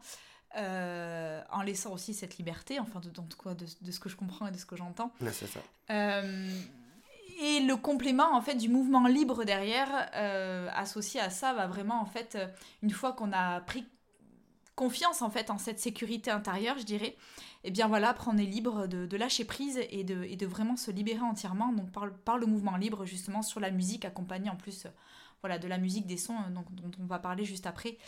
en 0.54 1.62
laissant 1.62 1.92
aussi 1.92 2.12
cette 2.12 2.36
liberté, 2.36 2.78
enfin 2.80 3.00
de, 3.00 3.08
de, 3.08 3.66
de, 3.80 3.92
ce 3.92 4.00
que 4.00 4.08
je 4.10 4.16
comprends 4.16 4.46
et 4.46 4.50
de 4.50 4.58
ce 4.58 4.66
que 4.66 4.76
j'entends. 4.76 5.12
c'est 5.32 5.46
ça 5.46 5.60
et 7.40 7.60
le 7.60 7.76
complément 7.76 8.34
en 8.34 8.40
fait 8.42 8.54
du 8.54 8.68
mouvement 8.68 9.06
libre 9.06 9.44
derrière 9.44 10.10
euh, 10.14 10.68
associé 10.74 11.20
à 11.20 11.30
ça 11.30 11.52
va 11.54 11.66
vraiment 11.66 12.00
en 12.00 12.04
fait 12.04 12.34
euh, 12.36 12.46
une 12.82 12.90
fois 12.90 13.12
qu'on 13.12 13.32
a 13.32 13.60
pris 13.60 13.86
confiance 14.74 15.22
en 15.22 15.30
fait 15.30 15.50
en 15.50 15.58
cette 15.58 15.80
sécurité 15.80 16.30
intérieure 16.30 16.78
je 16.78 16.84
dirais 16.84 17.16
et 17.62 17.68
eh 17.68 17.70
bien 17.70 17.88
voilà 17.88 18.10
après 18.10 18.30
est 18.32 18.46
libre 18.46 18.86
de, 18.86 19.16
lâcher 19.16 19.44
prise 19.44 19.78
et 19.90 20.04
de, 20.04 20.46
vraiment 20.46 20.76
se 20.76 20.90
libérer 20.90 21.20
entièrement. 21.20 21.74
Par, 22.24 22.38
le 22.38 22.46
mouvement 22.46 22.78
libre 22.78 23.04
justement 23.04 23.42
sur 23.42 23.60
la 23.60 23.70
musique 23.70 24.06
accompagnée 24.06 24.48
en 24.48 24.56
plus 24.56 24.86
euh, 24.86 24.90
voilà 25.42 25.58
de 25.58 25.68
la 25.68 25.76
musique 25.76 26.06
des 26.06 26.16
sons 26.16 26.36
dont 26.50 26.90
on 26.98 27.04
va 27.06 27.18
parler 27.18 27.44
juste 27.44 27.66
après. 27.66 27.98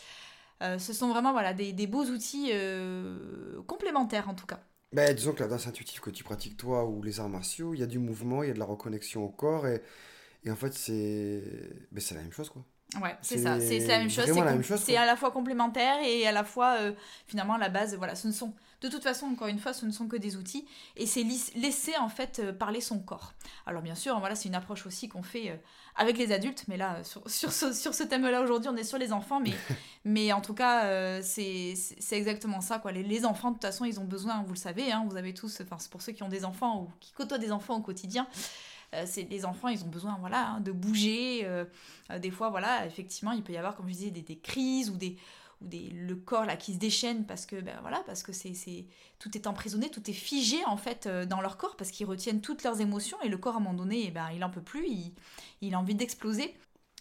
Ce 0.60 0.92
sont 0.92 1.08
vraiment 1.08 1.32
voilà 1.32 1.54
des 1.54 1.86
beaux 1.88 2.04
outils 2.04 2.52
complémentaires 3.66 4.28
en 4.28 4.34
tout 4.34 4.46
cas 4.46 4.60
ben, 4.92 5.14
disons 5.14 5.32
que 5.32 5.40
la 5.42 5.48
danse 5.48 5.66
intuitive 5.66 6.00
que 6.00 6.10
tu 6.10 6.24
pratiques 6.24 6.56
toi 6.56 6.84
ou 6.84 7.02
les 7.02 7.20
arts 7.20 7.28
martiaux, 7.28 7.74
il 7.74 7.80
y 7.80 7.82
a 7.82 7.86
du 7.86 7.98
mouvement, 7.98 8.42
il 8.42 8.48
y 8.48 8.50
a 8.50 8.54
de 8.54 8.58
la 8.58 8.64
reconnexion 8.64 9.24
au 9.24 9.30
corps 9.30 9.66
et, 9.66 9.82
et 10.44 10.50
en 10.50 10.56
fait 10.56 10.74
c'est 10.74 11.42
ben, 11.92 12.00
c'est 12.00 12.14
la 12.14 12.22
même 12.22 12.32
chose 12.32 12.50
quoi. 12.50 12.64
Ouais, 13.00 13.16
c'est 13.22 13.38
ça, 13.38 13.58
c'est 13.58 13.78
la 13.86 13.98
même 14.00 14.62
chose. 14.62 14.80
C'est 14.80 14.96
à 14.96 15.06
la 15.06 15.16
fois 15.16 15.30
complémentaire 15.30 15.96
et 16.04 16.26
à 16.26 16.32
la 16.32 16.44
fois 16.44 16.76
euh, 16.78 16.92
finalement 17.26 17.56
la 17.56 17.70
base. 17.70 17.96
Voilà, 17.96 18.14
ce 18.14 18.26
ne 18.26 18.32
sont 18.32 18.52
de 18.82 18.88
toute 18.88 19.02
façon 19.02 19.26
encore 19.26 19.48
une 19.48 19.58
fois, 19.58 19.72
ce 19.72 19.86
ne 19.86 19.92
sont 19.92 20.08
que 20.08 20.16
des 20.16 20.36
outils 20.36 20.66
et 20.96 21.06
c'est 21.06 21.24
laisser 21.54 21.96
en 21.98 22.08
fait 22.08 22.40
euh, 22.40 22.52
parler 22.52 22.80
son 22.80 22.98
corps. 22.98 23.32
Alors 23.66 23.82
bien 23.82 23.94
sûr, 23.94 24.18
voilà, 24.18 24.34
c'est 24.34 24.48
une 24.48 24.54
approche 24.54 24.86
aussi 24.86 25.08
qu'on 25.08 25.22
fait 25.22 25.50
euh, 25.50 25.56
avec 25.96 26.18
les 26.18 26.32
adultes, 26.32 26.64
mais 26.68 26.76
là 26.76 27.02
sur, 27.04 27.28
sur 27.30 27.52
ce, 27.52 27.72
sur 27.72 27.94
ce 27.94 28.02
thème-là 28.02 28.42
aujourd'hui, 28.42 28.68
on 28.68 28.76
est 28.76 28.84
sur 28.84 28.98
les 28.98 29.12
enfants, 29.12 29.40
mais 29.40 29.52
mais 30.04 30.32
en 30.32 30.40
tout 30.40 30.54
cas 30.54 31.22
c'est 31.22 31.74
exactement 32.10 32.60
ça 32.60 32.78
quoi. 32.78 32.92
Les, 32.92 33.02
les, 33.02 33.24
enfants 33.24 33.50
de 33.50 33.54
toute 33.54 33.62
façon, 33.62 33.84
ils 33.84 34.00
ont 34.00 34.04
besoin, 34.04 34.42
vous 34.42 34.52
le 34.52 34.58
savez, 34.58 34.90
hein, 34.92 35.06
vous 35.08 35.16
avez 35.16 35.32
tous, 35.32 35.60
enfin 35.62 35.76
c'est 35.78 35.90
pour 35.90 36.02
ceux 36.02 36.12
qui 36.12 36.22
ont 36.22 36.28
des 36.28 36.44
enfants 36.44 36.82
ou 36.82 36.90
qui 37.00 37.12
côtoient 37.12 37.38
des 37.38 37.52
enfants 37.52 37.76
au 37.76 37.82
quotidien. 37.82 38.26
Euh, 38.94 39.06
les 39.30 39.44
enfants, 39.44 39.68
ils 39.68 39.82
ont 39.84 39.88
besoin 39.88 40.16
voilà, 40.20 40.48
hein, 40.48 40.60
de 40.60 40.70
bouger. 40.70 41.42
Euh, 41.44 41.64
euh, 42.10 42.18
des 42.18 42.30
fois, 42.30 42.50
voilà, 42.50 42.84
effectivement, 42.86 43.32
il 43.32 43.42
peut 43.42 43.52
y 43.52 43.56
avoir, 43.56 43.74
comme 43.74 43.88
je 43.88 43.94
disais, 43.94 44.10
des, 44.10 44.36
crises 44.36 44.90
ou 44.90 44.96
des, 44.96 45.16
ou 45.64 45.90
le 45.92 46.14
corps 46.16 46.44
là 46.44 46.56
qui 46.56 46.74
se 46.74 46.78
déchaîne 46.78 47.24
parce 47.26 47.46
que 47.46 47.60
ben 47.60 47.78
parce 48.06 48.22
que 48.22 48.32
c'est, 48.32 48.86
tout 49.18 49.36
est 49.36 49.46
emprisonné 49.46 49.90
tout 49.90 50.08
est 50.08 50.14
figé 50.14 50.64
en 50.66 50.76
fait 50.76 51.08
dans 51.08 51.40
leur 51.40 51.56
corps 51.56 51.76
parce 51.76 51.90
qu'ils 51.90 52.06
retiennent 52.06 52.40
toutes 52.40 52.62
leurs 52.62 52.80
émotions 52.80 53.20
et 53.22 53.28
le 53.28 53.38
corps 53.38 53.54
à 53.54 53.56
un 53.58 53.60
moment 53.60 53.74
donné 53.74 54.04
eh 54.06 54.10
ben 54.10 54.30
il 54.34 54.44
en 54.44 54.50
peut 54.50 54.62
plus 54.62 54.88
il, 55.60 55.74
a 55.74 55.78
envie 55.78 55.94
d'exploser. 55.94 56.54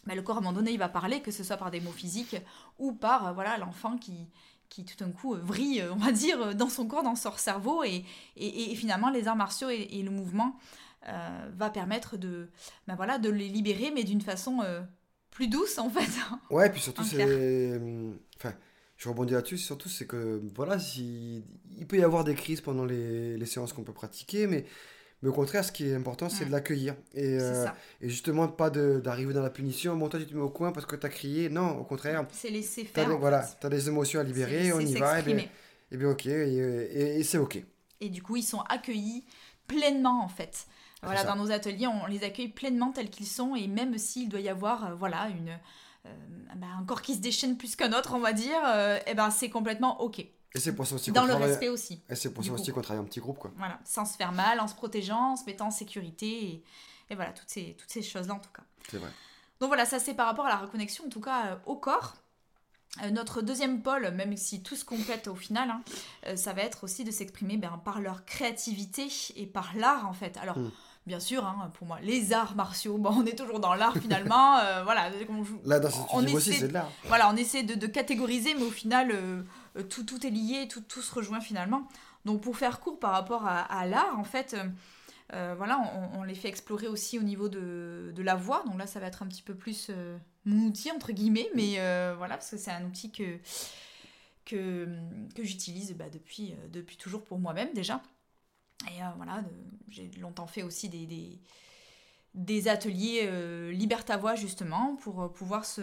Mais 0.06 0.16
le 0.16 0.24
corps 0.24 0.38
à 0.38 0.40
un 0.40 0.42
moment 0.42 0.54
donné 0.54 0.72
il 0.72 0.80
va 0.80 0.90
parler 0.90 1.22
que 1.22 1.32
ce 1.32 1.44
soit 1.44 1.58
par 1.58 1.72
des 1.72 1.80
mots 1.80 1.92
physiques 1.92 2.36
ou 2.80 2.94
par 2.94 3.34
voilà 3.34 3.58
l'enfant 3.58 3.98
qui 3.98 4.28
qui 4.70 4.86
tout 4.86 4.96
d'un 5.04 5.12
coup 5.12 5.36
vrille 5.36 5.84
on 5.92 5.98
va 5.98 6.12
dire 6.12 6.56
dans 6.56 6.70
son 6.70 6.88
corps 6.88 7.04
dans 7.04 7.16
son 7.16 7.32
cerveau 7.34 7.84
et, 7.84 8.06
et, 8.36 8.76
finalement 8.76 9.10
les 9.10 9.28
arts 9.28 9.36
martiaux 9.36 9.70
et, 9.70 10.02
le 10.02 10.12
mouvement 10.12 10.58
euh, 11.08 11.50
va 11.56 11.72
permettre 11.72 12.16
de, 12.16 12.52
ben 12.88 12.94
voilà, 12.96 13.18
de 13.18 13.28
les 13.28 13.50
libérer, 13.50 13.90
mais 13.90 14.04
d'une 14.04 14.22
façon 14.22 14.60
euh, 14.62 14.82
plus 15.32 15.48
douce 15.48 15.78
en 15.80 15.90
fait. 15.90 16.10
Ouais, 16.50 16.68
et 16.68 16.70
puis 16.70 16.82
surtout, 16.82 17.04
c'est. 17.04 17.80
Enfin, 18.38 18.54
je 18.98 19.10
rebondis 19.10 19.34
là-dessus, 19.34 19.58
surtout, 19.58 19.90
c'est 19.90 20.06
que 20.06 20.42
voilà, 20.56 20.78
si... 20.78 21.44
il 21.78 21.88
peut 21.88 21.98
y 21.98 22.04
avoir 22.04 22.24
des 22.24 22.36
crises 22.36 22.62
pendant 22.62 22.86
les, 22.86 23.38
les 23.38 23.46
séances 23.46 23.74
qu'on 23.74 23.84
peut 23.84 23.94
pratiquer, 23.94 24.46
mais, 24.48 24.66
Mais 25.24 25.30
au 25.30 25.34
contraire, 25.34 25.64
ce 25.64 25.72
qui 25.72 25.88
est 25.88 25.94
important, 25.94 26.30
c'est 26.30 26.46
Mm. 26.46 26.48
de 26.48 26.52
l'accueillir. 26.52 26.96
Et, 27.14 27.38
euh, 27.40 27.68
et 28.02 28.10
justement, 28.10 28.48
pas 28.48 28.72
de- 28.72 29.00
d'arriver 29.04 29.34
dans 29.36 29.44
la 29.44 29.52
punition. 29.52 29.96
Bon, 29.96 30.10
toi, 30.10 30.20
tu 30.20 30.26
te 30.26 30.34
mets 30.34 30.42
au 30.42 30.50
coin 30.50 30.72
parce 30.72 30.88
que 30.88 30.96
tu 30.96 31.06
as 31.06 31.10
crié. 31.10 31.48
Non, 31.50 31.78
au 31.80 31.84
contraire. 31.84 32.26
C'est 32.32 32.50
laisser 32.50 32.84
Tu 32.86 33.00
as, 33.00 33.04
faire. 33.06 33.16
en 33.16 33.20
voilà, 33.20 33.44
fait. 33.44 33.58
t'as 33.62 33.70
des 33.70 33.88
émotions 33.88 34.20
à 34.20 34.24
libérer, 34.24 34.74
on 34.74 34.80
y 34.80 34.96
va, 34.96 35.20
et 35.20 35.24
bien, 35.24 35.38
et 35.92 35.98
bien 35.98 36.10
ok, 36.10 36.26
et 36.26 37.22
c'est 37.24 37.38
ok. 37.38 37.64
Et 38.00 38.10
du 38.10 38.24
coup, 38.24 38.36
ils 38.36 38.44
sont 38.44 38.62
accueillis 38.62 39.24
pleinement 39.68 40.24
en 40.24 40.28
fait. 40.28 40.66
Voilà, 41.04 41.24
dans 41.24 41.36
nos 41.36 41.52
ateliers, 41.52 41.88
on 41.88 42.06
les 42.06 42.24
accueille 42.24 42.50
pleinement 42.50 42.92
tels 42.92 43.10
qu'ils 43.10 43.28
sont 43.28 43.56
et 43.56 43.68
même 43.68 43.98
s'il 43.98 44.30
doit 44.30 44.40
y 44.40 44.50
avoir 44.50 44.86
euh, 44.86 44.94
voilà 44.94 45.30
une 45.30 45.50
euh, 46.06 46.10
bah, 46.56 46.68
un 46.80 46.84
corps 46.84 47.02
qui 47.02 47.16
se 47.16 47.20
déchaîne 47.20 47.58
plus 47.58 47.76
qu'un 47.76 47.94
autre, 47.94 48.14
on 48.14 48.20
va 48.20 48.34
dire, 48.34 48.60
et 49.08 49.14
ben 49.14 49.30
c'est 49.32 49.50
complètement 49.50 50.02
ok. 50.02 50.20
Et 50.20 50.60
c'est 50.60 50.76
pour 50.76 50.86
ça 50.86 50.96
aussi 50.96 51.12
Dans 51.12 51.22
qu'on 51.22 51.28
le 51.28 51.32
travaille, 51.34 51.50
respect 51.50 51.70
aussi. 51.70 52.02
et 52.10 52.16
c'est 52.16 52.34
pour 52.34 52.44
ça 52.44 52.52
aussi 52.52 52.72
qu'on 52.72 52.82
travaille 52.82 53.02
en 53.02 53.06
petit 53.06 53.20
groupe, 53.22 53.38
quoi. 53.38 53.52
Voilà, 53.58 53.80
sans 53.86 54.06
se 54.06 54.18
faire 54.18 54.32
mal, 54.34 54.60
en 54.60 54.68
se 54.68 54.76
protégeant, 54.76 55.32
en 55.32 55.36
se 55.38 55.46
mettant 55.46 55.68
en 55.68 55.72
sécurité 55.72 56.28
et, 56.28 56.64
et 57.10 57.16
voilà 57.16 57.32
toutes 57.32 57.50
ces 57.50 57.76
toutes 57.80 57.90
ces 57.90 58.02
choses 58.02 58.28
là 58.28 58.34
en 58.36 58.40
tout 58.40 58.50
cas. 58.54 58.64
C'est 58.90 58.98
vrai. 58.98 59.10
Donc 59.60 59.68
voilà, 59.70 59.86
ça 59.86 60.00
c'est 60.00 60.14
par 60.16 60.26
rapport 60.26 60.46
à 60.48 60.50
la 60.50 60.58
reconnexion, 60.58 61.06
en 61.06 61.10
tout 61.10 61.22
cas 61.22 61.46
euh, 61.52 61.56
au 61.68 61.76
corps. 61.76 62.16
Euh, 63.04 63.10
notre 63.12 63.42
deuxième 63.42 63.82
pôle, 63.82 64.10
même 64.12 64.36
si 64.36 64.62
tout 64.64 64.76
se 64.76 64.84
complète 64.84 65.28
au 65.30 65.36
final, 65.36 65.70
hein, 65.70 65.82
euh, 66.28 66.36
ça 66.36 66.52
va 66.52 66.64
être 66.64 66.84
aussi 66.84 67.06
de 67.06 67.12
s'exprimer 67.12 67.56
ben, 67.56 67.80
par 67.86 68.02
leur 68.02 68.26
créativité 68.26 69.08
et 69.38 69.46
par 69.48 69.74
l'art 69.78 70.08
en 70.10 70.14
fait. 70.14 70.36
Alors, 70.38 70.58
Mm. 70.58 70.72
Bien 71.08 71.20
sûr, 71.20 71.46
hein, 71.46 71.72
pour 71.74 71.88
moi, 71.88 72.00
les 72.02 72.32
arts 72.34 72.56
martiaux, 72.56 72.98
bon, 72.98 73.10
on 73.18 73.26
est 73.26 73.38
toujours 73.38 73.60
dans 73.60 73.74
l'art 73.74 73.96
finalement. 73.98 74.58
euh, 74.60 74.84
voilà, 74.84 75.10
on, 75.30 75.44
joue- 75.44 75.62
Là, 75.66 75.80
dans 75.80 75.90
ce 75.90 75.98
on 76.14 76.24
aussi, 76.26 76.36
essaie 76.52 76.60
c'est 76.60 76.68
de 76.68 76.74
l'art. 76.74 76.92
voilà, 77.06 77.30
on 77.32 77.36
essaie 77.36 77.64
de, 77.64 77.76
de 77.76 77.88
catégoriser, 77.88 78.54
mais 78.56 78.64
au 78.64 78.72
final, 78.72 79.12
euh, 79.12 79.42
euh, 79.78 79.84
tout, 79.84 80.04
tout 80.04 80.26
est 80.26 80.30
lié, 80.30 80.68
tout, 80.70 80.82
tout 80.82 81.02
se 81.02 81.14
rejoint 81.14 81.42
finalement. 81.42 81.88
Donc, 82.26 82.42
pour 82.42 82.56
faire 82.58 82.80
court 82.80 83.00
par 83.00 83.12
rapport 83.12 83.46
à, 83.48 83.60
à 83.62 83.86
l'art, 83.88 84.18
en 84.20 84.24
fait, 84.24 84.56
euh, 85.34 85.56
voilà, 85.58 85.80
on, 86.14 86.20
on 86.20 86.24
les 86.24 86.36
fait 86.36 86.50
explorer 86.50 86.88
aussi 86.88 87.18
au 87.18 87.24
niveau 87.24 87.50
de, 87.50 88.12
de 88.16 88.22
la 88.24 88.36
voix. 88.36 88.64
Donc 88.68 88.78
là, 88.78 88.86
ça 88.86 89.00
va 89.00 89.08
être 89.08 89.24
un 89.24 89.28
petit 89.28 89.42
peu 89.42 89.56
plus 89.56 89.90
mon 90.46 90.68
outil, 90.68 90.92
entre 90.92 91.12
guillemets, 91.14 91.50
mais 91.56 91.78
voilà, 92.18 92.36
parce 92.36 92.52
que 92.52 92.58
c'est 92.58 92.70
un 92.72 92.84
outil 92.86 93.12
que, 93.12 93.40
que, 94.46 94.88
que 95.36 95.44
j'utilise 95.44 95.94
bah, 95.96 96.10
depuis, 96.12 96.54
depuis 96.72 96.98
toujours 96.98 97.24
pour 97.24 97.40
moi-même 97.40 97.70
déjà. 97.74 98.02
Et 98.88 99.02
euh, 99.02 99.06
voilà, 99.18 99.44
j'ai 99.90 100.10
longtemps 100.20 100.48
fait 100.48 100.64
aussi 100.64 100.90
des, 100.90 101.06
des, 101.06 101.40
des 102.34 102.68
ateliers 102.68 103.24
euh, 103.26 103.72
Liberta 103.72 104.18
Voix, 104.18 104.36
justement, 104.36 104.96
pour 104.98 105.22
euh, 105.24 105.28
pouvoir 105.30 105.66
se, 105.66 105.82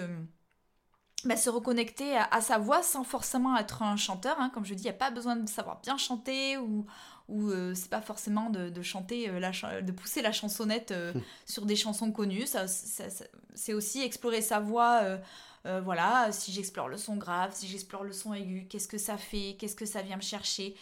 bah, 1.25 1.37
se 1.37 1.51
reconnecter 1.51 2.17
à, 2.17 2.25
à 2.31 2.41
sa 2.41 2.59
voix 2.59 2.83
sans 2.83 3.03
forcément 3.05 3.57
être 3.57 3.83
un 3.83 3.97
chanteur. 3.97 4.37
hein. 4.41 4.51
Comme 4.55 4.65
je 4.65 4.75
dis, 4.75 4.83
il 4.83 4.87
n'y 4.87 4.91
a 4.91 4.95
pas 4.95 5.11
besoin 5.11 5.37
de 5.37 5.49
savoir 5.49 5.81
bien 5.81 5.99
chanter 5.99 6.57
ou, 6.59 6.87
ou 7.29 7.51
euh, 7.51 7.75
c'est 7.75 7.91
pas 7.91 8.01
forcément 8.01 8.51
de, 8.51 8.69
de 8.71 8.83
chanter, 8.83 9.29
euh, 9.29 9.41
la 9.41 9.83
de 9.83 9.93
pousser 9.93 10.23
la 10.23 10.31
chansonnette 10.33 10.93
euh, 10.93 11.13
sur 11.47 11.67
des 11.67 11.75
chansons 11.77 12.13
connues. 12.13 12.47
Ça, 12.47 12.69
ça- 12.69 13.11
ça- 13.11 13.25
c'est 13.55 13.75
aussi 13.75 14.01
explorer 14.03 14.43
sa 14.43 14.61
voix. 14.61 15.03
voilà, 15.83 16.31
si 16.33 16.53
j'explore 16.53 16.89
le 16.89 16.97
son 16.97 17.17
grave, 17.17 17.51
si 17.53 17.67
j'explore 17.69 18.05
le 18.05 18.13
son 18.13 18.33
aigu, 18.33 18.67
qu'est-ce 18.71 18.89
que 18.89 18.97
ça 18.99 19.19
fait, 19.19 19.57
qu'est-ce 19.59 19.75
que 19.77 19.85
ça 19.85 20.01
vient 20.01 20.17
me 20.17 20.23
chercher? 20.23 20.75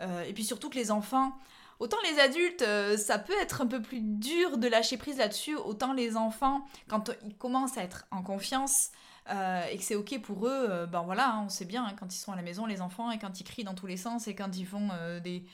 Euh, 0.00 0.24
et 0.24 0.32
puis 0.32 0.44
surtout 0.44 0.70
que 0.70 0.76
les 0.76 0.90
enfants, 0.90 1.32
autant 1.80 1.96
les 2.10 2.20
adultes, 2.20 2.62
euh, 2.62 2.96
ça 2.96 3.18
peut 3.18 3.36
être 3.40 3.62
un 3.62 3.66
peu 3.66 3.82
plus 3.82 4.00
dur 4.00 4.58
de 4.58 4.68
lâcher 4.68 4.96
prise 4.96 5.18
là-dessus, 5.18 5.56
autant 5.56 5.92
les 5.92 6.16
enfants, 6.16 6.64
quand 6.88 7.10
ils 7.24 7.36
commencent 7.36 7.78
à 7.78 7.82
être 7.82 8.06
en 8.10 8.22
confiance 8.22 8.90
euh, 9.30 9.64
et 9.70 9.76
que 9.76 9.82
c'est 9.82 9.96
ok 9.96 10.20
pour 10.22 10.46
eux, 10.46 10.86
ben 10.90 11.02
voilà, 11.02 11.30
hein, 11.30 11.42
on 11.46 11.48
sait 11.48 11.64
bien 11.64 11.84
hein, 11.84 11.94
quand 11.98 12.14
ils 12.14 12.18
sont 12.18 12.32
à 12.32 12.36
la 12.36 12.42
maison, 12.42 12.66
les 12.66 12.80
enfants, 12.80 13.10
et 13.10 13.18
quand 13.18 13.40
ils 13.40 13.44
crient 13.44 13.64
dans 13.64 13.74
tous 13.74 13.86
les 13.86 13.96
sens, 13.96 14.28
et 14.28 14.34
quand 14.34 14.56
ils 14.56 14.66
font 14.66 14.88
des. 15.22 15.44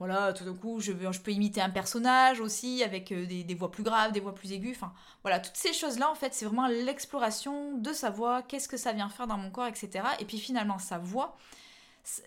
Voilà, 0.00 0.32
tout 0.32 0.44
d'un 0.44 0.54
coup, 0.54 0.80
je, 0.80 0.90
je 0.90 1.20
peux 1.20 1.30
imiter 1.30 1.60
un 1.60 1.70
personnage 1.70 2.40
aussi, 2.40 2.82
avec 2.82 3.12
des, 3.12 3.44
des 3.44 3.54
voix 3.54 3.70
plus 3.70 3.84
graves, 3.84 4.10
des 4.10 4.18
voix 4.18 4.34
plus 4.34 4.50
aiguës. 4.50 4.76
Enfin, 4.76 4.92
voilà, 5.22 5.38
toutes 5.38 5.56
ces 5.56 5.72
choses-là, 5.72 6.10
en 6.10 6.16
fait, 6.16 6.34
c'est 6.34 6.46
vraiment 6.46 6.66
l'exploration 6.66 7.78
de 7.78 7.92
sa 7.92 8.10
voix, 8.10 8.42
qu'est-ce 8.42 8.68
que 8.68 8.76
ça 8.76 8.92
vient 8.92 9.08
faire 9.08 9.28
dans 9.28 9.36
mon 9.36 9.52
corps, 9.52 9.68
etc. 9.68 10.04
Et 10.18 10.24
puis 10.24 10.38
finalement, 10.38 10.80
sa 10.80 10.98
voix, 10.98 11.36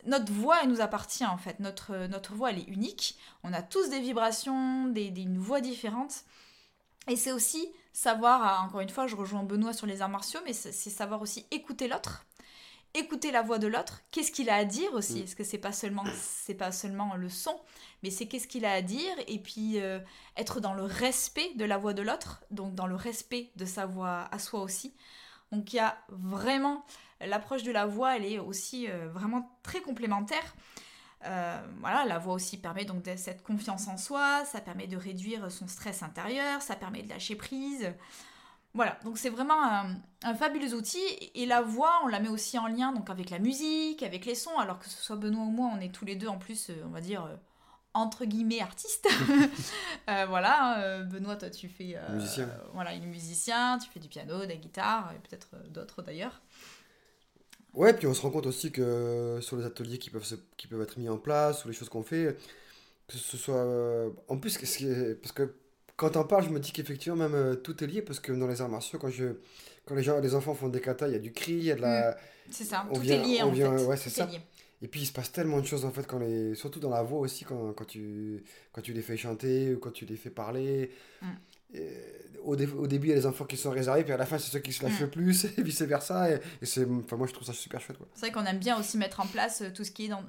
notre 0.06 0.32
voix, 0.32 0.58
elle 0.64 0.70
nous 0.70 0.82
appartient, 0.82 1.26
en 1.26 1.38
fait. 1.38 1.60
Notre, 1.60 2.08
notre 2.08 2.34
voix, 2.34 2.50
elle 2.52 2.60
est 2.60 2.68
unique. 2.68 3.18
On 3.44 3.54
a 3.54 3.62
tous 3.62 3.90
des 3.90 4.00
vibrations, 4.00 4.88
des, 4.88 5.12
des- 5.12 5.22
une 5.22 5.38
voix 5.38 5.62
différente. 5.62 6.24
Et 7.08 7.16
c'est 7.16 7.32
aussi 7.32 7.70
savoir, 7.94 8.42
ah, 8.44 8.62
encore 8.66 8.82
une 8.82 8.90
fois, 8.90 9.08
je 9.08 9.16
rejoins 9.16 9.44
Benoît 9.44 9.74
sur 9.74 9.86
les 9.88 10.02
arts 10.02 10.10
martiaux, 10.10 10.40
mais 10.46 10.54
c'est 10.54 10.72
savoir 10.90 11.22
aussi 11.22 11.46
écouter 11.52 11.88
l'autre, 11.88 12.26
écouter 12.94 13.32
la 13.32 13.42
voix 13.42 13.60
de 13.60 13.68
l'autre, 13.68 14.02
qu'est-ce 14.12 14.32
qu'il 14.32 14.50
a 14.50 14.56
à 14.56 14.66
dire 14.66 14.92
aussi, 14.94 15.20
Mm. 15.22 15.24
est-ce 15.24 15.36
que 15.36 15.44
c'est 15.44 15.58
pas 15.58 15.72
seulement 15.72 16.04
c'est 16.20 16.54
pas 16.56 16.72
seulement 16.72 17.16
le 17.16 17.30
son, 17.30 17.58
mais 18.04 18.10
c'est 18.10 18.28
qu'est-ce 18.28 18.48
qu'il 18.48 18.66
a 18.66 18.72
à 18.74 18.82
dire, 18.82 19.14
et 19.28 19.40
puis 19.40 19.80
euh, 19.80 20.00
être 20.36 20.60
dans 20.60 20.74
le 20.74 20.84
respect 20.84 21.54
de 21.56 21.66
la 21.66 21.78
voix 21.78 21.94
de 21.94 22.02
l'autre, 22.02 22.44
donc 22.52 22.76
dans 22.76 22.88
le 22.88 22.96
respect 22.96 23.52
de 23.56 23.66
sa 23.66 23.86
voix 23.86 24.28
à 24.32 24.40
soi 24.40 24.62
aussi. 24.62 24.94
Donc 25.52 25.72
il 25.74 25.78
y 25.78 25.80
a 25.80 25.98
vraiment 26.10 26.84
l'approche 27.22 27.64
de 27.64 27.72
la 27.72 27.86
voix, 27.86 28.16
elle 28.16 28.26
est 28.26 28.40
aussi 28.40 28.90
euh, 28.90 29.10
vraiment 29.10 29.58
très 29.64 29.82
complémentaire. 29.82 30.56
Euh, 31.26 31.60
voilà, 31.80 32.06
la 32.06 32.20
voix 32.20 32.34
aussi 32.34 32.58
permet 32.58 32.86
donc 32.86 33.04
de 33.04 33.16
cette 33.16 33.42
confiance 33.44 33.88
en 33.88 33.98
soi, 33.98 34.46
ça 34.46 34.62
permet 34.62 34.88
de 34.88 34.98
réduire 34.98 35.52
son 35.52 35.68
stress 35.68 36.04
intérieur, 36.04 36.62
ça 36.62 36.76
permet 36.76 37.02
de 37.02 37.10
lâcher 37.10 37.36
prise. 37.36 37.92
Voilà, 38.74 39.00
donc 39.04 39.18
c'est 39.18 39.30
vraiment 39.30 39.64
un, 39.64 39.96
un 40.24 40.36
fabuleux 40.36 40.76
outil. 40.76 41.02
Et 41.34 41.48
la 41.48 41.62
voix, 41.62 42.02
on 42.04 42.08
la 42.08 42.20
met 42.20 42.30
aussi 42.30 42.60
en 42.60 42.68
lien 42.68 42.92
donc 42.94 43.10
avec 43.10 43.32
la 43.32 43.40
musique, 43.40 44.04
avec 44.04 44.26
les 44.26 44.36
sons, 44.36 44.58
alors 44.60 44.78
que 44.78 44.88
ce 44.88 45.02
soit 45.02 45.16
Benoît 45.16 45.46
ou 45.46 45.50
moi, 45.50 45.72
on 45.74 45.80
est 45.80 45.92
tous 45.92 46.06
les 46.06 46.16
deux 46.16 46.28
en 46.28 46.38
plus, 46.38 46.70
euh, 46.70 46.84
on 46.86 46.90
va 46.90 47.02
dire, 47.02 47.28
entre 47.98 48.26
guillemets, 48.26 48.62
artistes. 48.62 49.08
Euh, 50.10 50.26
voilà, 50.26 50.64
hein, 50.64 50.80
euh, 50.80 51.04
Benoît, 51.04 51.36
toi 51.36 51.50
tu 51.50 51.68
fais... 51.68 51.98
euh, 51.98 52.14
Musicien. 52.14 52.50
voilà, 52.74 52.94
il 52.94 53.04
est 53.04 53.08
musicien, 53.08 53.78
tu 53.78 53.90
fais 53.90 54.00
du 54.00 54.08
piano, 54.08 54.40
de 54.40 54.46
la 54.46 54.56
guitare, 54.56 55.12
et 55.14 55.20
peut-être 55.20 55.50
d'autres 55.68 56.02
d'ailleurs. 56.02 56.42
Ouais, 57.78 57.94
puis 57.94 58.08
on 58.08 58.14
se 58.16 58.22
rend 58.22 58.32
compte 58.32 58.48
aussi 58.48 58.72
que 58.72 59.38
sur 59.42 59.56
les 59.58 59.66
ateliers 59.66 60.00
qui 60.00 60.10
peuvent, 60.10 60.24
se- 60.26 60.36
qui 60.58 60.68
peuvent 60.68 60.82
être 60.82 60.98
mis 60.98 61.10
en 61.10 61.18
place, 61.18 61.64
ou 61.64 61.68
les 61.70 61.74
choses 61.76 61.90
qu'on 61.90 62.04
fait, 62.04 62.36
que 63.08 63.18
ce 63.18 63.38
soit... 63.38 63.56
euh, 63.56 64.10
En 64.30 64.38
plus, 64.38 64.58
parce 64.58 65.32
que 65.34 65.56
quand 65.96 66.18
on 66.18 66.24
parle, 66.26 66.44
je 66.46 66.50
me 66.50 66.60
dis 66.60 66.72
qu'effectivement, 66.72 67.18
même 67.18 67.36
euh, 67.36 67.56
tout 67.56 67.84
est 67.84 67.88
lié, 67.88 68.02
parce 68.02 68.20
que 68.20 68.32
dans 68.34 68.48
les 68.48 68.62
arts 68.62 68.70
martiaux, 68.70 69.00
quand, 69.00 69.10
je, 69.10 69.26
quand 69.86 69.96
les, 69.96 70.04
gens, 70.04 70.20
les 70.20 70.34
enfants 70.36 70.56
font 70.56 70.70
des 70.70 70.82
katas, 70.82 71.08
il 71.08 71.14
y 71.14 71.16
a 71.16 71.20
du 71.20 71.32
cri, 71.34 71.54
il 71.54 71.64
y 71.66 71.72
a 71.72 71.76
de 71.76 71.82
la... 71.82 72.18
C'est 72.50 72.64
ça, 72.64 72.88
On 72.90 72.96
tout 72.96 73.02
vient- 73.02 73.22
est 73.22 73.26
lié 73.26 73.40
on 73.44 73.48
en 73.48 73.52
vient- 73.52 73.78
fait. 73.78 73.86
ouais, 73.86 73.98
c'est 73.98 74.10
ça. 74.10 74.30
Et 74.82 74.88
puis 74.88 75.02
il 75.02 75.06
se 75.08 75.14
passe 75.14 75.32
tellement 75.32 75.60
de 75.60 75.66
choses 75.66 75.86
en 75.86 75.92
fait, 75.92 76.06
quand 76.08 76.20
les... 76.20 76.56
surtout 76.56 76.80
dans 76.80 76.92
la 76.92 77.04
voix 77.04 77.20
aussi, 77.20 77.46
quand, 77.46 77.74
quand, 77.74 77.86
tu, 77.86 78.44
quand 78.72 78.82
tu 78.82 78.94
les 78.94 79.02
fais 79.02 79.18
chanter 79.18 79.74
ou 79.76 79.80
quand 79.80 79.92
tu 79.92 80.06
les 80.06 80.18
fais 80.18 80.30
parler. 80.30 80.92
Mm. 81.22 81.28
Au, 82.44 82.56
dé- 82.56 82.66
au 82.68 82.88
début, 82.88 83.08
il 83.08 83.10
y 83.10 83.14
a 83.14 83.16
les 83.16 83.26
enfants 83.26 83.44
qui 83.44 83.58
sont 83.58 83.72
réservés, 83.72 84.04
puis 84.04 84.14
à 84.14 84.18
la 84.18 84.26
fin, 84.26 84.38
c'est 84.38 84.50
ceux 84.52 84.60
qui 84.60 84.72
se 84.72 84.82
lâchent 84.84 85.00
Mm. 85.00 85.04
le 85.04 85.10
plus, 85.10 85.46
et 85.58 85.62
vice 85.62 85.82
versa. 85.82 86.32
Et, 86.32 86.40
et 86.62 86.66
c'est, 86.66 86.86
enfin, 86.90 87.18
moi, 87.18 87.28
je 87.28 87.34
trouve 87.34 87.46
ça 87.46 87.52
super 87.54 87.82
chouette. 87.82 87.98
C'est 88.14 88.22
vrai 88.28 88.32
qu'on 88.32 88.46
aime 88.46 88.60
bien 88.60 88.80
aussi 88.80 88.98
mettre 88.98 89.20
en 89.20 89.28
place 89.28 89.62
euh, 89.62 89.70
tout 89.74 89.84
ce 89.84 89.92
qui 89.92 90.06
est 90.06 90.08
dans 90.08 90.22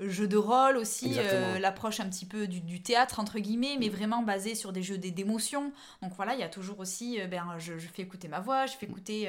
euh, 0.00 0.08
jeu 0.10 0.26
de 0.26 0.36
rôle 0.36 0.76
aussi, 0.76 1.14
euh, 1.18 1.58
l'approche 1.60 2.00
un 2.00 2.08
petit 2.10 2.26
peu 2.26 2.48
du, 2.48 2.60
du 2.60 2.82
théâtre 2.82 3.20
entre 3.20 3.38
guillemets, 3.38 3.76
mais 3.78 3.88
vraiment 3.88 4.22
basé 4.22 4.56
sur 4.56 4.72
des 4.72 4.82
jeux 4.82 4.98
d'é- 4.98 5.12
d'émotions. 5.12 5.72
Donc 6.02 6.12
voilà, 6.16 6.34
il 6.34 6.40
y 6.40 6.42
a 6.42 6.48
toujours 6.48 6.80
aussi, 6.80 7.20
euh, 7.20 7.28
ben, 7.28 7.46
je, 7.58 7.78
je 7.78 7.86
fais 7.86 8.02
écouter 8.02 8.26
ma 8.26 8.40
voix, 8.40 8.66
je 8.66 8.72
fais 8.76 8.86
écouter, 8.86 9.28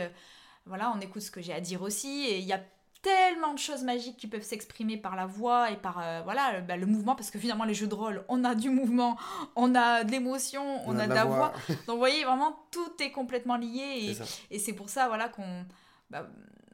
voilà, 0.65 0.91
on 0.95 0.99
écoute 0.99 1.21
ce 1.21 1.29
que 1.31 1.41
j'ai 1.41 1.53
à 1.53 1.61
dire 1.61 1.83
aussi, 1.83 2.25
et 2.25 2.39
il 2.39 2.45
y 2.45 2.53
a 2.53 2.61
tellement 3.01 3.53
de 3.53 3.59
choses 3.59 3.83
magiques 3.83 4.17
qui 4.17 4.27
peuvent 4.27 4.43
s'exprimer 4.43 4.97
par 4.97 5.15
la 5.15 5.25
voix 5.25 5.71
et 5.71 5.77
par 5.77 5.99
euh, 5.99 6.21
voilà 6.23 6.53
le- 6.59 6.61
ben, 6.61 6.79
le 6.79 6.85
mouvement 6.85 7.15
parce 7.15 7.29
que 7.31 7.39
finalement 7.39 7.63
les 7.63 7.73
jeux 7.73 7.87
de 7.87 7.93
rôle 7.95 8.23
on 8.27 8.43
a 8.43 8.55
du 8.55 8.69
mouvement 8.69 9.17
on 9.55 9.75
a 9.75 10.03
de 10.03 10.11
l'émotion 10.11 10.81
on, 10.87 10.97
a 10.97 11.05
de 11.07 11.13
la 11.13 11.25
voix 11.25 11.53
donc 11.69 11.77
vous 11.95 11.97
voyez 11.97 12.23
vraiment 12.25 12.57
tout 12.71 12.91
est 12.99 13.11
complètement 13.11 13.55
lié 13.57 13.83
et, 14.01 14.13
C'est 14.13 14.23
ça. 14.25 14.39
et 14.51 14.59
c'est 14.59 14.73
pour 14.73 14.89
ça, 14.89 15.07
voilà, 15.07 15.29
qu'on 15.29 15.65
bah, 16.09 16.27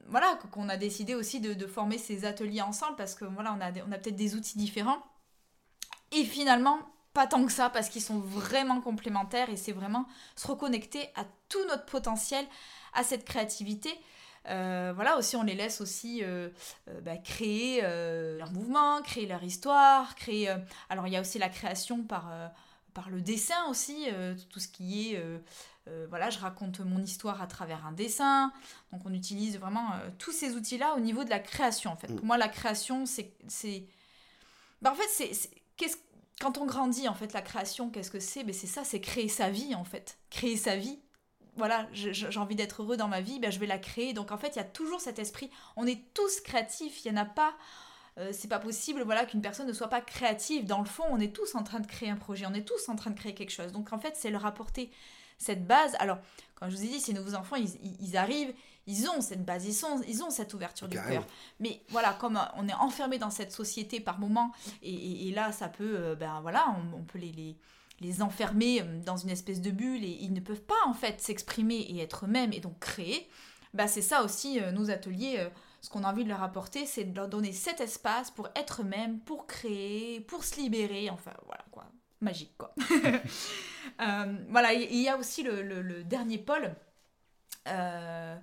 voilà, 0.08 0.38
qu'on 0.52 0.70
a 0.70 0.78
décidé 0.78 1.16
aussi 1.16 1.40
de, 1.40 1.54
de 1.54 1.66
former 1.68 1.98
ces 1.98 2.26
ateliers 2.26 2.62
ensemble 2.62 2.96
parce 2.98 3.16
que 3.16 3.26
voilà, 3.26 3.56
on 3.58 3.62
a, 3.62 3.72
on 3.88 3.92
a 3.92 3.98
peut-être 3.98 4.16
des 4.18 4.36
outils 4.36 4.58
différents. 4.58 5.02
Et 6.12 6.24
finalement, 6.26 6.78
pas 7.14 7.26
tant 7.26 7.46
que 7.46 7.52
ça 7.52 7.70
parce 7.70 7.90
qu'ils 7.90 8.02
sont 8.02 8.20
vraiment 8.20 8.82
complémentaires 8.82 9.50
et 9.50 9.56
c'est 9.58 9.72
vraiment 9.72 10.06
se 10.36 10.46
reconnecter 10.48 11.08
à 11.16 11.24
tout 11.50 11.64
notre 11.68 11.86
potentiel, 11.86 12.46
à 12.94 13.04
cette 13.04 13.24
créativité. 13.26 13.90
Euh, 14.50 14.92
voilà, 14.94 15.18
aussi 15.18 15.36
on 15.38 15.44
les 15.44 15.56
laisse 15.56 15.80
aussi 15.80 16.22
euh, 16.22 16.50
euh, 16.90 17.00
bah, 17.02 17.18
créer 17.18 17.82
leur 17.82 18.52
mouvement, 18.52 19.02
créer 19.02 19.26
leur 19.26 19.44
histoire, 19.44 20.16
créer... 20.16 20.54
alors 20.90 21.08
il 21.08 21.14
y 21.14 21.18
a 21.18 21.22
aussi 21.22 21.40
la 21.40 21.50
création 21.50 22.04
par, 22.04 22.30
par 22.94 23.10
le 23.10 23.22
dessin 23.22 23.66
aussi, 23.70 24.08
euh, 24.12 24.36
tout 24.50 24.60
ce 24.60 24.68
qui 24.68 25.14
est... 25.14 25.18
euh, 25.18 25.40
euh, 25.90 26.06
voilà, 26.08 26.30
je 26.30 26.40
raconte 26.40 26.80
mon 26.80 27.02
histoire 27.02 27.42
à 27.42 27.48
travers 27.48 27.86
un 27.86 27.92
dessin. 27.92 28.54
Donc 28.94 29.02
on 29.06 29.14
utilise 29.14 29.60
vraiment 29.60 29.90
tous 30.18 30.32
ces 30.32 30.56
outils-là 30.56 30.96
au 30.96 31.00
niveau 31.02 31.26
de 31.26 31.30
la 31.30 31.40
création 31.40 31.92
en 31.92 31.98
fait. 31.98 32.08
Mm. 32.10 32.16
Pour 32.16 32.26
moi 32.26 32.38
la 32.38 32.48
création 32.48 33.06
c'est 33.06 33.34
c'est 33.48 33.86
bah, 34.82 34.92
en 34.92 34.96
fait 34.96 35.10
c'est 35.10 35.34
c'est- 35.34 35.52
qu'est-ce 35.76 35.98
quand 36.40 36.58
on 36.58 36.66
grandit 36.66 37.08
en 37.10 37.14
fait 37.14 37.34
la 37.34 37.42
création 37.42 37.90
qu'est-ce 37.90 38.12
que 38.12 38.20
c'est? 38.20 38.44
Ben, 38.46 38.54
c'est 38.54 38.68
ça, 38.68 38.84
c'est 38.86 39.02
créer 39.02 39.28
sa 39.28 39.50
vie 39.50 39.76
en 39.76 39.84
fait. 39.84 40.18
Créer 40.30 40.56
sa 40.56 40.78
vie. 40.78 41.00
Voilà, 41.56 41.88
j'ai 41.94 42.40
envie 42.40 42.56
d'être 42.56 42.82
heureux 42.82 42.98
dans 42.98 43.08
ma 43.08 43.22
vie, 43.22 43.40
ben, 43.40 43.52
je 43.52 43.60
vais 43.60 43.68
la 43.68 43.78
créer. 43.78 44.14
Donc 44.14 44.32
en 44.32 44.38
fait, 44.38 44.56
il 44.56 44.58
y 44.58 44.62
a 44.62 44.66
toujours 44.66 45.02
cet 45.02 45.20
esprit. 45.20 45.52
On 45.76 45.86
est 45.86 46.02
tous 46.14 46.42
créatifs, 46.42 47.06
il 47.06 47.12
y 47.12 47.12
en 47.12 47.18
a 47.18 47.26
pas 47.26 47.54
euh, 48.20 48.30
c'est 48.32 48.48
pas 48.48 48.60
possible 48.60 49.02
voilà 49.02 49.26
qu'une 49.26 49.42
personne 49.42 49.68
ne 49.68 49.74
soit 49.74 49.88
pas 49.88 50.02
créative. 50.02 50.66
Dans 50.66 50.80
le 50.80 50.86
fond, 50.86 51.04
on 51.10 51.20
est 51.20 51.34
tous 51.34 51.56
en 51.56 51.64
train 51.64 51.80
de 51.80 51.88
créer 51.88 52.10
un 52.10 52.16
projet, 52.16 52.46
on 52.48 52.54
est 52.54 52.68
tous 52.68 52.90
en 52.90 52.96
train 52.96 53.10
de 53.10 53.16
créer 53.16 53.34
quelque 53.34 53.52
chose. 53.52 53.72
Donc 53.72 53.92
en 53.92 53.98
fait, 53.98 54.16
c'est 54.16 54.30
leur 54.30 54.46
apporter 54.46 54.92
cette 55.38 55.66
base. 55.66 55.96
Alors, 56.00 56.20
quand 56.56 56.70
je 56.70 56.76
vous 56.76 56.84
ai 56.84 56.88
dit, 56.88 57.00
ces 57.00 57.14
nouveaux 57.14 57.36
enfants, 57.36 57.56
ils, 57.56 58.18
arrivent, 58.18 58.54
ils 58.88 59.10
ont 59.10 59.20
cette 59.20 59.44
base, 59.44 59.66
ils, 59.66 59.74
sont, 59.74 60.02
ils 60.08 60.24
ont 60.24 60.30
cette 60.30 60.54
ouverture 60.54 60.88
du 60.88 60.98
cœur. 60.98 61.26
Mais 61.60 61.82
voilà, 61.90 62.14
comme 62.14 62.40
on 62.56 62.68
est 62.68 62.74
enfermé 62.74 63.18
dans 63.18 63.32
cette 63.32 63.52
société 63.52 64.00
par 64.00 64.20
moment, 64.20 64.52
et, 64.82 65.32
là, 65.32 65.52
ça 65.52 65.68
peut, 65.68 65.96
euh, 65.98 66.16
ben 66.16 66.40
voilà, 66.42 66.76
on, 66.94 67.04
peut 67.04 67.20
les, 67.20 67.32
les, 67.32 67.58
les, 68.00 68.22
enfermer 68.22 68.82
euh, 68.82 69.02
dans 69.06 69.18
une 69.18 69.30
espèce 69.30 69.62
de 69.62 69.72
bulle 69.72 70.04
et 70.04 70.18
ils 70.22 70.34
ne 70.34 70.40
peuvent 70.40 70.64
pas 70.64 70.74
en 70.86 70.94
fait 70.94 71.22
s'exprimer 71.22 71.78
et 71.78 72.00
être 72.02 72.26
eux-mêmes 72.26 72.54
et 72.54 72.60
donc 72.60 72.80
créer. 72.80 73.30
Ben, 73.74 73.88
c'est 73.88 74.04
ça 74.04 74.24
aussi, 74.24 74.60
nos 74.74 74.92
ateliers 74.92 75.50
ce 75.84 75.90
qu'on 75.90 76.06
a 76.06 76.12
envie 76.12 76.24
de 76.24 76.30
leur 76.30 76.42
apporter, 76.42 76.86
c'est 76.86 77.04
de 77.04 77.14
leur 77.14 77.28
donner 77.28 77.52
cet 77.52 77.82
espace 77.82 78.32
pour 78.32 78.48
être 78.56 78.82
eux-mêmes, 78.82 79.20
pour 79.20 79.46
créer, 79.48 80.22
pour 80.22 80.46
se 80.46 80.56
libérer, 80.56 81.10
enfin 81.10 81.34
voilà 81.46 81.64
quoi, 81.70 81.86
magique 82.22 82.58
quoi. 82.58 82.74
Euh, 84.02 84.38
voilà, 84.48 84.74
il 84.74 85.02
y 85.02 85.10
a 85.10 85.18
aussi 85.18 85.44
le, 85.44 86.04
dernier 86.04 86.38
pôle, 86.40 86.74
euh, 87.68 88.36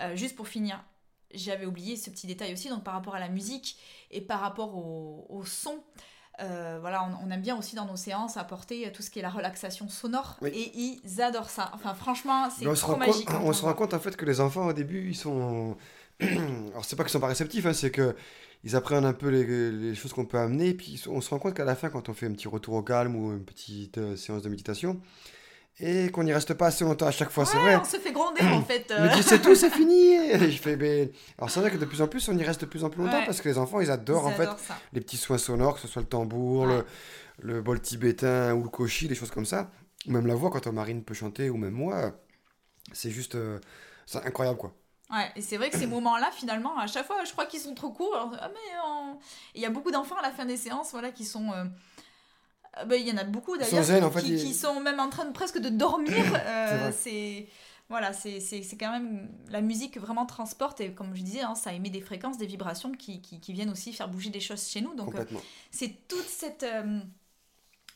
euh, 0.00 0.16
juste 0.16 0.36
pour 0.36 0.48
finir, 0.48 0.84
j'avais 1.32 1.64
oublié 1.64 1.96
ce 1.96 2.10
petit 2.10 2.26
détail 2.26 2.52
aussi, 2.52 2.68
donc 2.68 2.82
par 2.82 2.92
rapport 2.92 3.14
à 3.14 3.20
la 3.20 3.28
musique 3.28 3.78
et 4.10 4.20
par 4.20 4.40
rapport 4.40 4.76
au, 4.76 5.42
son. 5.46 5.82
Voilà, 6.80 7.08
on, 7.22 7.30
aime 7.30 7.40
bien 7.40 7.56
aussi 7.56 7.76
dans 7.76 7.86
nos 7.86 7.96
séances 7.96 8.36
apporter 8.36 8.90
tout 8.92 9.02
ce 9.02 9.10
qui 9.10 9.18
est 9.18 9.22
la 9.22 9.30
relaxation 9.30 9.88
sonore 9.88 10.36
et 10.44 10.72
ils 10.74 11.20
adorent 11.20 11.50
ça. 11.50 11.70
Enfin, 11.74 11.94
franchement, 11.94 12.48
c'est 12.50 12.72
trop 12.74 12.96
magique. 12.96 13.28
on 13.42 13.52
se 13.52 13.62
rend 13.62 13.74
compte 13.74 13.94
en 13.94 14.00
fait 14.00 14.16
que 14.16 14.24
les 14.24 14.40
enfants 14.40 14.66
au 14.66 14.72
début 14.72 15.08
ils 15.08 15.16
sont 15.16 15.76
alors 16.20 16.84
c'est 16.84 16.96
pas 16.96 17.04
qu'ils 17.04 17.12
sont 17.12 17.20
pas 17.20 17.28
réceptifs, 17.28 17.66
hein, 17.66 17.72
c'est 17.72 17.90
que 17.90 18.14
ils 18.64 18.76
apprennent 18.76 19.04
un 19.04 19.14
peu 19.14 19.28
les, 19.28 19.94
choses 19.94 20.12
qu'on 20.12 20.26
peut 20.26 20.38
amener, 20.38 20.74
puis 20.74 21.02
on 21.08 21.20
se 21.20 21.30
rend 21.30 21.38
compte 21.38 21.54
qu'à 21.54 21.64
la 21.64 21.74
fin, 21.74 21.88
quand 21.88 22.08
on 22.08 22.14
fait 22.14 22.26
un 22.26 22.32
petit 22.32 22.48
retour 22.48 22.74
au 22.74 22.82
calme 22.82 23.16
ou 23.16 23.32
une 23.32 23.44
petite 23.44 23.98
euh, 23.98 24.16
séance 24.16 24.42
de 24.42 24.48
méditation, 24.50 25.00
et 25.78 26.10
qu'on 26.10 26.24
n'y 26.24 26.32
reste 26.32 26.54
pas 26.54 26.66
assez 26.66 26.84
longtemps 26.84 27.06
à 27.06 27.10
chaque 27.10 27.30
fois, 27.30 27.46
c'est 27.46 27.56
vrai. 27.56 27.76
on 27.76 27.84
se 27.84 27.98
fait 27.98 28.12
gronder 28.12 28.42
en 28.42 28.62
fait. 28.62 28.92
Mais 29.00 29.14
tu 29.16 29.22
c'est 29.22 29.40
tout, 29.40 29.54
c'est 29.54 29.70
fini. 29.70 30.16
je 30.38 30.58
fais, 30.58 30.76
ben... 30.76 31.10
Alors 31.38 31.50
c'est 31.50 31.60
vrai 31.60 31.70
que 31.70 31.76
de 31.76 31.84
plus 31.84 32.02
en 32.02 32.08
plus, 32.08 32.28
on 32.28 32.36
y 32.36 32.44
reste 32.44 32.60
de 32.62 32.66
plus 32.66 32.84
en 32.84 32.90
plus 32.90 33.02
longtemps 33.02 33.24
parce 33.24 33.40
que 33.40 33.48
les 33.48 33.58
enfants, 33.58 33.80
ils 33.80 33.90
adorent 33.90 34.26
en 34.26 34.32
fait 34.32 34.48
les 34.92 35.00
petits 35.00 35.16
soins 35.16 35.38
sonores, 35.38 35.74
que 35.74 35.80
ce 35.80 35.88
soit 35.88 36.02
le 36.02 36.08
tambour, 36.08 36.66
le, 36.66 36.84
le, 37.38 37.62
bol 37.62 37.80
tibétain 37.80 38.54
ou 38.54 38.62
le 38.62 38.68
koshi, 38.68 39.08
des 39.08 39.14
choses 39.14 39.30
comme 39.30 39.46
ça. 39.46 39.70
Ou 40.06 40.12
même 40.12 40.26
la 40.26 40.34
voix 40.34 40.50
quand 40.50 40.66
Marine 40.72 41.02
peut 41.02 41.14
chanter, 41.14 41.50
ou 41.50 41.56
même 41.56 41.74
moi, 41.74 42.12
c'est 42.92 43.10
juste, 43.10 43.34
euh, 43.34 43.58
c'est 44.06 44.24
incroyable 44.24 44.58
quoi. 44.58 44.74
Ouais, 45.10 45.30
et 45.34 45.42
c'est 45.42 45.56
vrai 45.56 45.70
que 45.70 45.78
ces 45.78 45.86
moments-là, 45.88 46.30
finalement, 46.32 46.78
à 46.78 46.86
chaque 46.86 47.06
fois, 47.06 47.24
je 47.24 47.32
crois 47.32 47.46
qu'ils 47.46 47.60
sont 47.60 47.74
trop 47.74 47.90
courts. 47.90 48.32
Ah, 48.40 48.48
mais 48.48 49.20
il 49.54 49.60
y 49.60 49.66
a 49.66 49.70
beaucoup 49.70 49.90
d'enfants 49.90 50.16
à 50.16 50.22
la 50.22 50.30
fin 50.30 50.44
des 50.44 50.56
séances, 50.56 50.92
voilà, 50.92 51.10
qui 51.10 51.24
sont. 51.24 51.52
Euh, 51.52 51.64
ah, 52.74 52.84
bah, 52.84 52.96
il 52.96 53.06
y 53.06 53.12
en 53.12 53.16
a 53.16 53.24
beaucoup 53.24 53.56
d'ailleurs 53.56 54.12
qui, 54.20 54.36
qui, 54.36 54.54
sont 54.54 54.80
même 54.80 55.00
en 55.00 55.08
train 55.08 55.24
de 55.24 55.32
presque 55.32 55.58
de 55.58 55.68
dormir. 55.68 56.24
Euh, 56.46 56.90
c'est 56.96 57.48
voilà, 57.88 58.12
c'est 58.12 58.40
quand 58.78 58.92
même 58.92 59.28
la 59.48 59.60
musique 59.60 59.98
vraiment 59.98 60.24
transporte 60.24 60.80
et 60.80 60.92
comme 60.92 61.14
je 61.14 61.22
disais, 61.22 61.40
hein, 61.40 61.56
ça 61.56 61.72
émet 61.72 61.90
des 61.90 62.00
fréquences, 62.00 62.38
des 62.38 62.46
vibrations 62.46 62.92
qui, 62.92 63.20
qui, 63.20 63.40
qui, 63.40 63.52
viennent 63.52 63.70
aussi 63.70 63.92
faire 63.92 64.08
bouger 64.08 64.30
des 64.30 64.38
choses 64.38 64.68
chez 64.68 64.80
nous. 64.80 64.94
Donc 64.94 65.14
euh, 65.16 65.24
c'est 65.72 66.06
toute 66.06 66.26
cette 66.28 66.64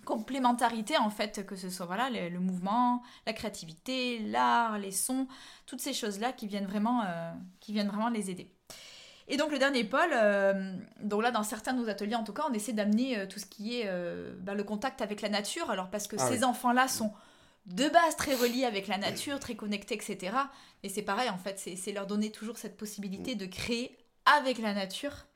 complémentarité 0.05 0.97
en 0.99 1.11
fait, 1.11 1.45
que 1.47 1.57
ce 1.57 1.71
soit 1.71 1.87
voilà 1.87 2.11
le, 2.11 2.39
mouvement, 2.39 3.03
la 3.27 3.33
créativité, 3.33 4.21
l'art, 4.21 4.79
les 4.79 4.93
sons, 4.93 5.27
toutes 5.67 5.81
ces 5.81 5.93
choses-là 5.93 6.33
qui 6.33 6.47
viennent 6.47 6.67
vraiment, 6.67 7.03
euh, 7.05 7.33
qui 7.61 7.73
viennent 7.73 7.89
vraiment 7.89 8.11
les 8.11 8.31
aider. 8.31 8.54
Et 9.29 9.37
donc 9.37 9.51
le 9.51 9.59
dernier 9.59 9.85
pôle, 9.85 10.13
euh, 10.13 10.75
donc 11.01 11.23
là 11.23 11.31
dans 11.31 11.43
certains 11.43 11.73
de 11.73 11.81
nos 11.81 11.89
ateliers 11.89 12.15
en 12.15 12.25
tout 12.25 12.35
cas, 12.35 12.45
on 12.49 12.53
essaie 12.53 12.75
d'amener 12.75 13.19
euh, 13.19 13.27
tout 13.27 13.39
ce 13.39 13.47
qui 13.47 13.81
est 13.81 13.91
bah, 14.41 14.55
le 14.55 14.65
contact 14.65 15.01
avec 15.01 15.23
la 15.23 15.29
nature, 15.29 15.71
alors 15.71 15.89
parce 15.89 16.07
que 16.07 16.17
ah 16.19 16.29
ces 16.29 16.45
enfants-là 16.45 16.89
sont 16.89 17.13
de 17.67 17.89
base 17.89 18.17
très 18.17 18.35
reliés 18.35 18.65
avec 18.65 18.87
la 18.89 18.99
nature, 18.99 19.41
très 19.41 19.55
connectés, 19.55 19.95
etc. 19.95 20.37
Et 20.83 20.89
c'est 20.89 21.03
pareil 21.03 21.31
en 21.31 21.39
fait, 21.39 21.59
c'est 21.59 21.93
leur 21.93 22.07
donner 22.07 22.31
toujours 22.31 22.59
cette 22.59 22.77
possibilité 22.77 23.35
de 23.35 23.47
créer 23.47 23.97
avec 24.27 24.59
la 24.59 24.75
nature. 24.75 25.27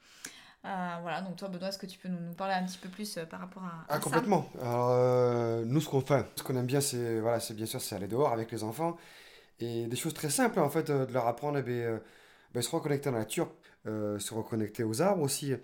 Euh, 0.65 0.97
voilà, 1.03 1.23
donc 1.23 1.37
toi, 1.37 1.49
Benoît, 1.49 1.69
est-ce 1.69 1.79
que 1.79 1.87
tu 1.87 1.99
peux 1.99 2.09
nous, 2.09 2.35
parler 2.35 2.55
un 2.55 2.65
petit 2.65 2.79
peu 2.79 2.89
plus 2.89 3.17
euh, 3.17 3.25
par 3.25 3.41
rapport 3.41 3.63
à, 3.63 3.85
ah, 3.89 3.99
complètement. 3.99 4.51
Alors, 4.61 4.91
euh, 4.91 5.65
nous, 5.65 5.81
ce 5.81 5.89
qu'on 5.89 6.01
fait, 6.01 6.27
ce 6.35 6.43
qu'on 6.43 6.57
aime 6.57 6.67
bien, 6.67 6.81
c'est 6.81 7.21
voilà, 7.21 7.39
c'est 7.39 7.55
bien 7.55 7.67
sûr, 7.67 7.81
c'est 7.81 7.95
aller 7.95 8.09
dehors 8.09 8.33
avec 8.33 8.51
les 8.51 8.65
enfants. 8.65 8.97
Et 9.61 9.87
des 9.87 9.97
choses 9.97 10.15
très 10.15 10.31
simples 10.31 10.61
en 10.61 10.69
fait, 10.69 10.91
de 10.91 11.13
leur 11.13 11.27
apprendre, 11.27 11.59
eh 11.59 11.63
bien, 11.63 12.01
ben, 12.55 12.63
se 12.63 12.71
reconnecter 12.71 13.09
à 13.09 13.13
la 13.13 13.19
nature, 13.21 13.51
se 13.85 14.35
reconnecter 14.35 14.85
aux 14.85 15.01
arbres 15.03 15.23
aussi. 15.23 15.55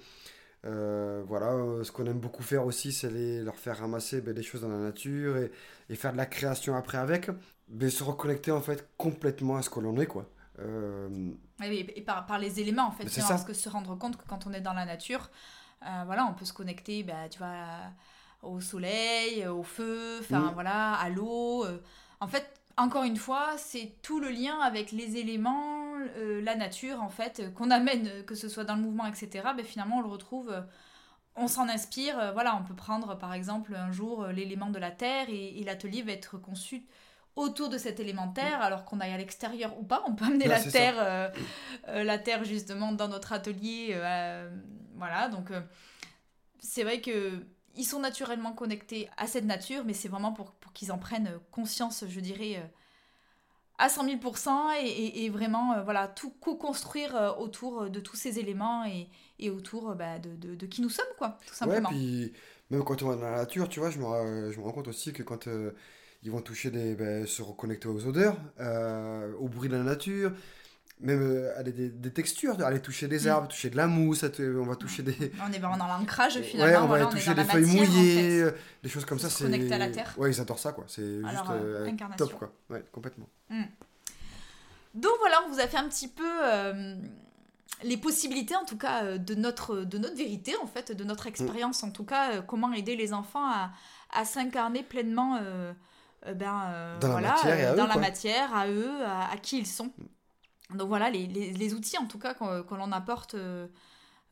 voilà, 0.63 1.83
ce 1.83 1.93
qu'on 1.93 2.07
aime 2.07 2.21
beaucoup 2.21 2.43
faire 2.43 2.65
aussi, 2.65 2.93
c'est 2.93 3.11
leur 3.11 3.57
faire 3.57 3.79
ramasser 3.79 4.21
ben, 4.21 4.33
des 4.35 4.43
choses 4.43 4.63
dans 4.63 4.69
la 4.69 4.79
nature 4.79 5.37
et, 5.37 5.51
et, 5.91 5.95
faire 5.95 6.13
de 6.13 6.17
la 6.17 6.27
création 6.27 6.75
après 6.75 6.99
avec. 6.99 7.29
Mais 7.69 7.87
ben, 7.87 7.91
se 7.91 8.03
reconnecter 8.03 8.51
en 8.51 8.61
fait 8.61 8.89
complètement 8.97 9.57
à 9.57 9.63
ce 9.63 9.71
que 9.71 9.81
l'on 9.81 9.99
est, 9.99 10.07
quoi. 10.07 10.29
Euh, 10.61 11.31
et, 11.63 12.03
par, 12.03 12.27
par, 12.27 12.39
les 12.39 12.61
éléments, 12.61 12.87
en 12.87 12.91
fait. 12.93 13.05
Parce 13.05 13.45
que 13.45 13.53
se 13.55 13.69
rendre 13.69 13.97
compte 13.97 14.17
que 14.17 14.27
quand 14.29 14.47
on 14.47 14.53
est 14.53 14.61
dans 14.61 14.73
la 14.73 14.85
nature, 14.85 15.31
euh, 15.83 16.03
voilà, 16.07 16.27
on 16.27 16.35
peut 16.35 16.45
se 16.45 16.53
connecter, 16.53 17.03
bah, 17.03 17.29
tu 17.31 17.39
vois, 17.39 17.79
au 18.43 18.61
soleil, 18.61 19.47
au 19.47 19.63
feu, 19.63 20.19
enfin, 20.21 20.51
mm. 20.51 20.55
voilà, 20.55 20.95
à 20.95 21.09
l'eau. 21.09 21.65
Euh. 21.65 21.83
En 22.21 22.29
fait, 22.29 22.61
encore 22.77 23.05
une 23.05 23.17
fois, 23.17 23.57
c'est 23.57 23.95
tout 24.03 24.21
le 24.21 24.31
lien 24.31 24.59
avec 24.61 24.93
les 24.93 25.17
éléments, 25.17 25.74
la 26.43 26.55
nature, 26.55 27.03
en 27.03 27.09
fait, 27.09 27.53
qu'on 27.55 27.71
amène, 27.71 28.25
que 28.25 28.35
ce 28.35 28.49
soit 28.49 28.65
dans 28.65 28.77
le 28.77 28.83
mouvement, 28.83 29.07
etc. 29.07 29.49
Ben, 29.57 29.65
finalement, 29.65 29.99
on 29.99 30.03
le 30.03 30.09
retrouve 30.09 30.53
on 31.37 31.49
s'en 31.49 31.69
inspire. 31.69 32.33
voilà, 32.33 32.57
on 32.57 32.63
peut 32.63 32.77
prendre 32.77 33.19
par 33.19 33.35
exemple 33.35 33.75
un 33.75 33.91
jour 33.91 34.29
l'élément 34.29 34.71
de 34.71 34.79
la 34.79 34.93
terre 34.93 35.27
et, 35.29 35.59
et 35.59 35.65
l'atelier 35.65 36.03
va 36.03 36.13
être 36.13 36.39
conçu 36.39 36.87
autour 37.37 37.69
de 37.69 37.79
cet 37.79 38.01
élémentaire, 38.01 38.61
alors 38.61 38.85
qu'on 38.85 39.01
aille 39.01 39.13
à 39.13 39.17
l'extérieur 39.17 39.77
ou 39.79 39.83
pas, 39.83 40.05
on 40.07 40.15
peut 40.15 40.25
amener 40.25 40.47
la 40.47 40.63
terre, 40.63 40.95
euh, 40.99 41.29
euh, 41.89 42.05
la 42.05 42.19
terre 42.19 42.45
justement 42.45 42.93
dans 42.93 43.09
notre 43.09 43.33
atelier, 43.33 43.91
euh, 43.93 44.49
voilà. 44.97 45.29
Donc 45.29 45.51
c'est 46.59 46.85
vrai 46.85 47.01
que 47.01 47.45
ils 47.77 47.85
sont 47.85 47.99
naturellement 47.99 48.53
connectés 48.53 49.11
à 49.17 49.27
cette 49.27 49.45
nature, 49.45 49.85
mais 49.85 49.95
c'est 49.95 50.09
vraiment 50.09 50.33
pour, 50.33 50.55
qu'ils 50.75 50.93
en 50.93 50.99
prennent 50.99 51.39
conscience, 51.51 52.05
je 52.09 52.21
dirais, 52.21 52.63
à 53.79 53.89
100 53.89 54.05
000 54.05 54.19
et, 54.83 55.25
et, 55.25 55.31
vraiment, 55.31 55.83
voilà, 55.83 56.09
tout 56.09 56.31
co-construire 56.41 57.35
autour 57.39 57.91
de 57.91 58.01
tous 58.01 58.17
ces 58.17 58.39
éléments 58.39 58.85
et, 58.85 59.09
et 59.39 59.51
autour 59.51 59.95
bah, 59.95 60.19
de, 60.19 60.55
de, 60.55 60.67
qui 60.67 60.81
nous 60.81 60.91
sommes, 60.91 61.07
quoi, 61.19 61.39
tout 61.47 61.55
simplement. 61.55 61.89
Ouais, 61.89 61.95
puis 61.95 62.33
même 62.71 62.85
quand 62.85 63.03
on 63.03 63.13
est 63.13 63.21
dans 63.21 63.31
la 63.31 63.39
nature, 63.39 63.69
tu 63.69 63.81
vois, 63.81 63.91
je 63.91 63.99
me, 63.99 64.53
je 64.53 64.59
me 64.59 64.65
rends 64.65 64.73
compte 64.73 64.89
aussi 64.89 65.13
que 65.13 65.23
quand 65.23 65.49
ils 66.25 66.31
vont 66.31 66.41
toucher 66.41 66.71
des, 66.71 66.95
ben, 66.95 67.27
se 67.27 67.43
reconnecter 67.43 67.87
aux 67.87 68.07
odeurs, 68.07 68.37
euh, 68.59 69.33
au 69.39 69.49
bruit 69.49 69.69
de 69.69 69.77
la 69.77 69.83
nature, 69.83 70.33
même 71.01 71.23
euh, 71.23 71.59
à 71.59 71.63
des, 71.63 71.91
des, 71.91 72.11
textures, 72.13 72.63
aller 72.65 72.81
toucher 72.81 73.09
des 73.09 73.27
mm. 73.27 73.29
arbres, 73.29 73.49
toucher 73.49 73.71
de 73.71 73.77
la 73.77 73.87
mousse, 73.87 74.25
on 74.39 74.65
va 74.65 74.77
toucher 74.77 75.03
des... 75.03 75.33
On 75.47 75.53
est 75.53 75.59
vraiment 75.59 75.77
dans 75.77 75.89
l'ancrage 75.89 76.41
finalement. 76.41 76.85
on 76.85 76.89
va 76.89 76.97
aller 76.97 77.11
toucher 77.11 77.35
des 77.35 77.45
feuilles 77.45 77.67
mouillées, 77.67 78.43
euh, 78.43 78.51
des 78.83 78.89
choses 78.89 79.05
comme 79.05 79.19
ça. 79.19 79.29
Se 79.29 79.45
connecter 79.45 79.75
à 79.75 79.79
la 79.79 79.89
terre. 79.89 80.15
Ouais, 80.17 80.31
ils 80.31 80.41
adorent 80.41 80.59
ça, 80.59 80.73
quoi. 80.73 80.85
C'est 80.89 81.21
juste 81.21 82.17
top, 82.17 82.35
quoi. 82.35 82.53
Ouais, 82.71 82.85
complètement. 82.93 83.29
Mm. 83.51 83.65
Donc 84.95 85.13
voilà, 85.19 85.43
on 85.47 85.53
vous 85.53 85.61
a 85.61 85.67
fait 85.67 85.79
un 85.79 85.89
petit 85.89 86.09
peu 86.09 86.25
les 87.83 87.97
possibilités, 87.97 88.55
en 88.55 88.65
tout 88.65 88.79
cas, 88.79 89.19
de 89.19 89.35
notre, 89.35 89.79
de 89.79 89.99
notre 89.99 90.17
vérité, 90.17 90.55
en 90.63 90.67
fait, 90.67 90.93
de 90.93 91.05
notre 91.05 91.27
mm. 91.27 91.29
expérience, 91.29 91.83
en 91.83 91.91
tout 91.91 92.05
cas, 92.05 92.43
comment 92.43 92.73
aider 92.73 92.95
les 92.95 93.13
enfants 93.13 93.45
à, 93.45 93.73
à 94.13 94.25
s'incarner 94.25 94.85
pleinement 94.85 95.41
euh, 96.27 96.35
ben, 96.35 96.63
euh, 96.69 96.99
dans, 97.01 97.11
voilà, 97.11 97.29
la, 97.29 97.35
matière, 97.35 97.73
à 97.73 97.75
dans 97.75 97.85
eux, 97.85 97.89
la 97.89 97.97
matière, 97.97 98.55
à 98.55 98.69
eux, 98.69 99.05
à, 99.05 99.37
qui 99.37 99.59
ils 99.59 99.67
sont. 99.67 99.91
Donc 100.71 100.89
voilà, 100.89 101.11
les, 101.11 101.27
les, 101.27 101.75
outils 101.75 101.99
en 101.99 102.07
tout 102.07 102.19
cas 102.19 102.35
qu'on 102.35 102.77
l'on 102.77 102.93
apporte 102.93 103.37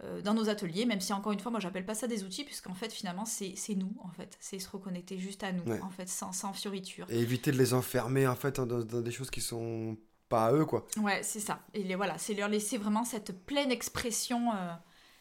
euh, 0.04 0.20
dans 0.22 0.34
nos 0.34 0.48
ateliers, 0.48 0.84
même 0.84 1.00
si 1.00 1.12
encore 1.12 1.32
une 1.32 1.38
fois, 1.38 1.50
moi 1.50 1.60
j'appelle 1.60 1.84
pas 1.84 1.94
ça 1.94 2.06
des 2.08 2.24
outils, 2.24 2.44
puisqu'en 2.44 2.74
fait 2.74 2.92
finalement 2.92 3.24
c'est 3.24 3.54
nous, 3.76 3.94
en 4.02 4.10
fait, 4.10 4.36
c'est 4.40 4.58
se 4.58 4.68
reconnecter 4.68 5.18
juste 5.18 5.44
à 5.44 5.52
nous, 5.52 5.64
en 5.80 5.90
fait, 5.90 6.08
sans, 6.08 6.32
sans 6.32 6.52
fioriture. 6.52 7.06
Et 7.08 7.20
éviter 7.20 7.52
de 7.52 7.58
les 7.58 7.74
enfermer 7.74 8.26
en 8.26 8.34
fait 8.34 8.58
dans, 8.58 8.82
dans 8.82 9.00
des 9.00 9.10
choses 9.12 9.30
qui 9.30 9.40
sont 9.40 9.96
pas 10.28 10.46
à 10.46 10.52
eux, 10.52 10.64
quoi. 10.64 10.86
Ouais, 10.96 11.22
c'est 11.22 11.40
ça. 11.40 11.60
Et 11.74 11.84
les, 11.84 11.94
voilà, 11.94 12.18
c'est 12.18 12.34
leur 12.34 12.48
laisser 12.48 12.78
vraiment 12.78 13.04
cette 13.04 13.44
pleine 13.44 13.70
expression, 13.70 14.50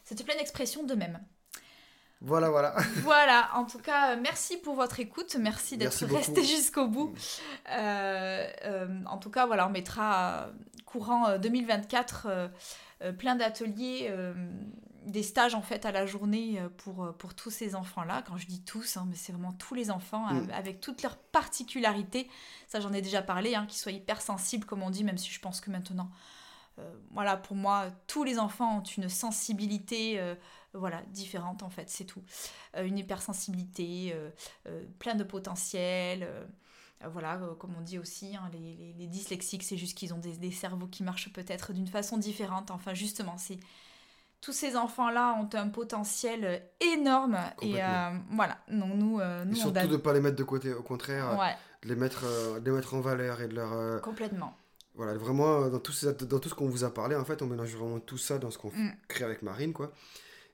cette 0.03 0.23
pleine 0.25 0.39
expression 0.39 0.83
d'eux-mêmes. 0.83 1.19
Voilà, 2.21 2.51
voilà. 2.51 2.75
voilà, 2.97 3.49
en 3.55 3.65
tout 3.65 3.79
cas, 3.79 4.15
merci 4.15 4.57
pour 4.57 4.75
votre 4.75 4.99
écoute. 4.99 5.35
Merci 5.39 5.77
d'être 5.77 6.05
resté 6.05 6.43
jusqu'au 6.43 6.87
bout. 6.87 7.13
Euh, 7.71 8.47
euh, 8.65 9.03
en 9.07 9.17
tout 9.17 9.31
cas, 9.31 9.47
voilà, 9.47 9.67
on 9.67 9.71
mettra 9.71 10.47
courant 10.85 11.37
2024 11.39 12.27
euh, 12.27 13.11
plein 13.13 13.35
d'ateliers, 13.35 14.13
des 15.07 15.23
stages 15.23 15.55
en 15.55 15.63
fait 15.63 15.87
à 15.87 15.91
la 15.91 16.05
journée 16.05 16.61
pour, 16.77 17.11
pour 17.17 17.33
tous 17.33 17.49
ces 17.49 17.73
enfants-là. 17.73 18.23
Quand 18.27 18.37
je 18.37 18.45
dis 18.45 18.61
tous, 18.61 18.97
hein, 18.97 19.07
mais 19.09 19.15
c'est 19.15 19.31
vraiment 19.31 19.53
tous 19.53 19.73
les 19.73 19.89
enfants 19.89 20.31
mm. 20.31 20.51
avec 20.53 20.79
toutes 20.79 21.01
leurs 21.01 21.17
particularités. 21.17 22.29
Ça, 22.67 22.79
j'en 22.79 22.93
ai 22.93 23.01
déjà 23.01 23.23
parlé, 23.23 23.55
hein, 23.55 23.65
qu'ils 23.65 23.79
soient 23.79 23.91
hypersensibles, 23.91 24.65
comme 24.65 24.83
on 24.83 24.91
dit, 24.91 25.03
même 25.03 25.17
si 25.17 25.31
je 25.31 25.39
pense 25.39 25.59
que 25.59 25.71
maintenant. 25.71 26.11
voilà, 27.09 27.35
pour 27.35 27.55
moi, 27.55 27.85
tous 28.05 28.23
les 28.23 28.37
enfants 28.37 28.77
ont 28.77 28.83
une 28.83 29.09
sensibilité 29.09 30.19
voilà, 30.73 31.01
différentes 31.09 31.63
en 31.63 31.69
fait, 31.69 31.89
c'est 31.89 32.05
tout. 32.05 32.23
une 32.77 32.97
hypersensibilité, 32.97 34.15
plein 34.99 35.15
de 35.15 35.23
potentiel. 35.23 36.27
voilà, 37.05 37.39
comme 37.59 37.75
on 37.77 37.81
dit 37.81 37.99
aussi, 37.99 38.35
hein, 38.35 38.49
les, 38.53 39.07
dyslexiques, 39.07 39.63
c'est 39.63 39.77
juste 39.77 39.97
qu'ils 39.97 40.13
ont 40.13 40.19
des, 40.19 40.37
des 40.37 40.51
cerveaux 40.51 40.87
qui 40.87 41.03
marchent 41.03 41.33
peut-être 41.33 41.73
d'une 41.73 41.87
façon 41.87 42.17
différente. 42.17 42.71
Enfin, 42.71 42.93
justement, 42.93 43.37
c'est 43.37 43.59
tous 44.41 44.53
ces 44.53 44.75
enfants-là 44.75 45.37
ont 45.39 45.49
un 45.53 45.69
potentiel 45.69 46.63
énorme. 46.79 47.37
Et 47.61 47.79
voilà, 48.31 48.57
non, 48.69 48.87
nous, 48.87 49.19
nous 49.45 49.51
et 49.51 49.55
surtout 49.55 49.87
de 49.87 49.93
ne 49.93 49.97
pas 49.97 50.13
les 50.13 50.21
mettre 50.21 50.35
de 50.35 50.43
côté, 50.43 50.73
au 50.73 50.83
contraire, 50.83 51.37
de 51.83 51.87
les 51.87 51.95
mettre, 51.95 52.25
de 52.59 52.65
les 52.65 52.75
mettre 52.75 52.93
en 52.95 53.01
valeur 53.01 53.41
et 53.41 53.47
de 53.47 53.55
leur... 53.55 54.01
Complètement. 54.01 54.57
Voilà, 54.95 55.13
vraiment, 55.13 55.69
dans 55.69 55.79
tout, 55.79 55.93
dans 56.25 56.39
tout 56.39 56.49
ce 56.49 56.53
qu'on 56.53 56.67
vous 56.67 56.83
a 56.83 56.93
parlé, 56.93 57.15
en 57.15 57.23
fait, 57.23 57.41
on 57.41 57.47
mélange 57.47 57.73
vraiment 57.75 57.99
tout 57.99 58.17
ça 58.17 58.39
dans 58.39 58.51
ce 58.51 58.57
qu'on 58.57 58.71
mm. 58.71 58.91
crée 59.07 59.23
avec 59.23 59.41
Marine, 59.41 59.71
quoi. 59.71 59.93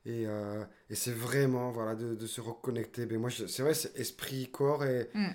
Et, 0.08 0.26
euh, 0.26 0.64
et 0.90 0.96
c'est 0.96 1.12
vraiment, 1.12 1.70
voilà, 1.72 1.94
de, 1.94 2.16
de, 2.16 2.28
se 2.28 2.40
reconnecter. 2.40 3.06
Mais 3.06 3.18
moi, 3.18 3.30
c'est 3.30 3.62
vrai, 3.62 3.74
c'est 3.74 3.94
esprit, 4.00 4.50
corps 4.50 4.86
et, 4.86 5.10
mm. 5.14 5.28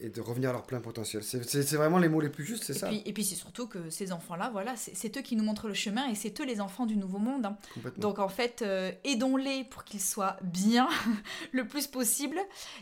et 0.00 0.08
de 0.10 0.20
revenir 0.20 0.50
à 0.50 0.52
leur 0.52 0.66
plein 0.66 0.80
potentiel. 0.80 1.22
C'est 1.24 1.72
vraiment 1.72 1.96
les 1.96 2.10
mots 2.10 2.20
les 2.20 2.28
plus 2.28 2.44
justes, 2.44 2.64
c'est 2.64 2.74
ça. 2.74 2.88
Puis, 2.88 3.02
et 3.06 3.14
puis, 3.14 3.24
c'est 3.24 3.34
surtout 3.34 3.66
que 3.66 3.88
ces 3.88 4.12
enfants-là, 4.12 4.50
voilà, 4.50 4.76
c'est 4.76 5.16
eux 5.16 5.22
qui 5.22 5.36
nous 5.36 5.44
montrent 5.44 5.68
le 5.68 5.74
chemin 5.74 6.06
et 6.10 6.14
c'est 6.14 6.38
eux 6.38 6.44
les 6.44 6.60
enfants 6.60 6.84
du 6.84 6.96
nouveau 6.96 7.18
monde. 7.18 7.46
Hein. 7.46 7.56
Donc, 7.96 8.18
en 8.18 8.28
fait, 8.28 8.60
euh, 8.60 8.92
aidons-les 9.04 9.64
pour 9.64 9.84
qu'ils 9.84 10.02
soient 10.02 10.36
bien 10.42 10.86
le 11.52 11.66
plus 11.66 11.86
possible. 11.86 12.38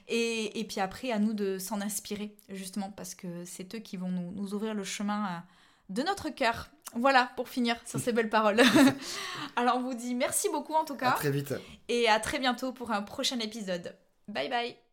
Et, 0.09 0.59
et, 0.59 0.65
puis 0.65 0.81
après, 0.81 1.13
à 1.13 1.21
nous 1.21 1.35
de 1.35 1.59
s'en 1.59 1.81
inspirer, 1.81 2.35
justement, 2.49 2.91
parce 2.91 3.15
que 3.15 3.45
c'est 3.45 3.77
eux 3.77 3.79
qui 3.79 3.97
vont 3.97 4.11
nous, 4.11 4.33
nous 4.33 4.55
ouvrir 4.55 4.75
le 4.75 4.83
chemin. 4.83 5.25
À, 5.25 5.45
de 5.89 6.03
notre 6.03 6.31
cœur. 6.31 6.71
Voilà, 6.95 7.31
pour 7.37 7.49
finir 7.49 7.77
sur 7.85 8.01
ces 8.01 8.13
belles 8.13 8.31
paroles. 8.31 8.63
Alors, 9.57 9.77
on 9.77 9.83
vous 9.83 9.95
dit 9.95 10.15
merci 10.15 10.49
beaucoup 10.51 10.75
en 10.75 10.85
tout 10.85 10.97
cas. 10.97 11.11
À 11.11 11.13
très 11.13 11.31
vite. 11.31 11.55
Et 11.89 12.09
à 12.09 12.19
très 12.19 12.39
bientôt 12.39 12.73
pour 12.73 12.93
un 12.93 13.03
prochain 13.03 13.39
épisode. 13.41 13.95
Bye 14.27 14.49
bye. 14.49 14.88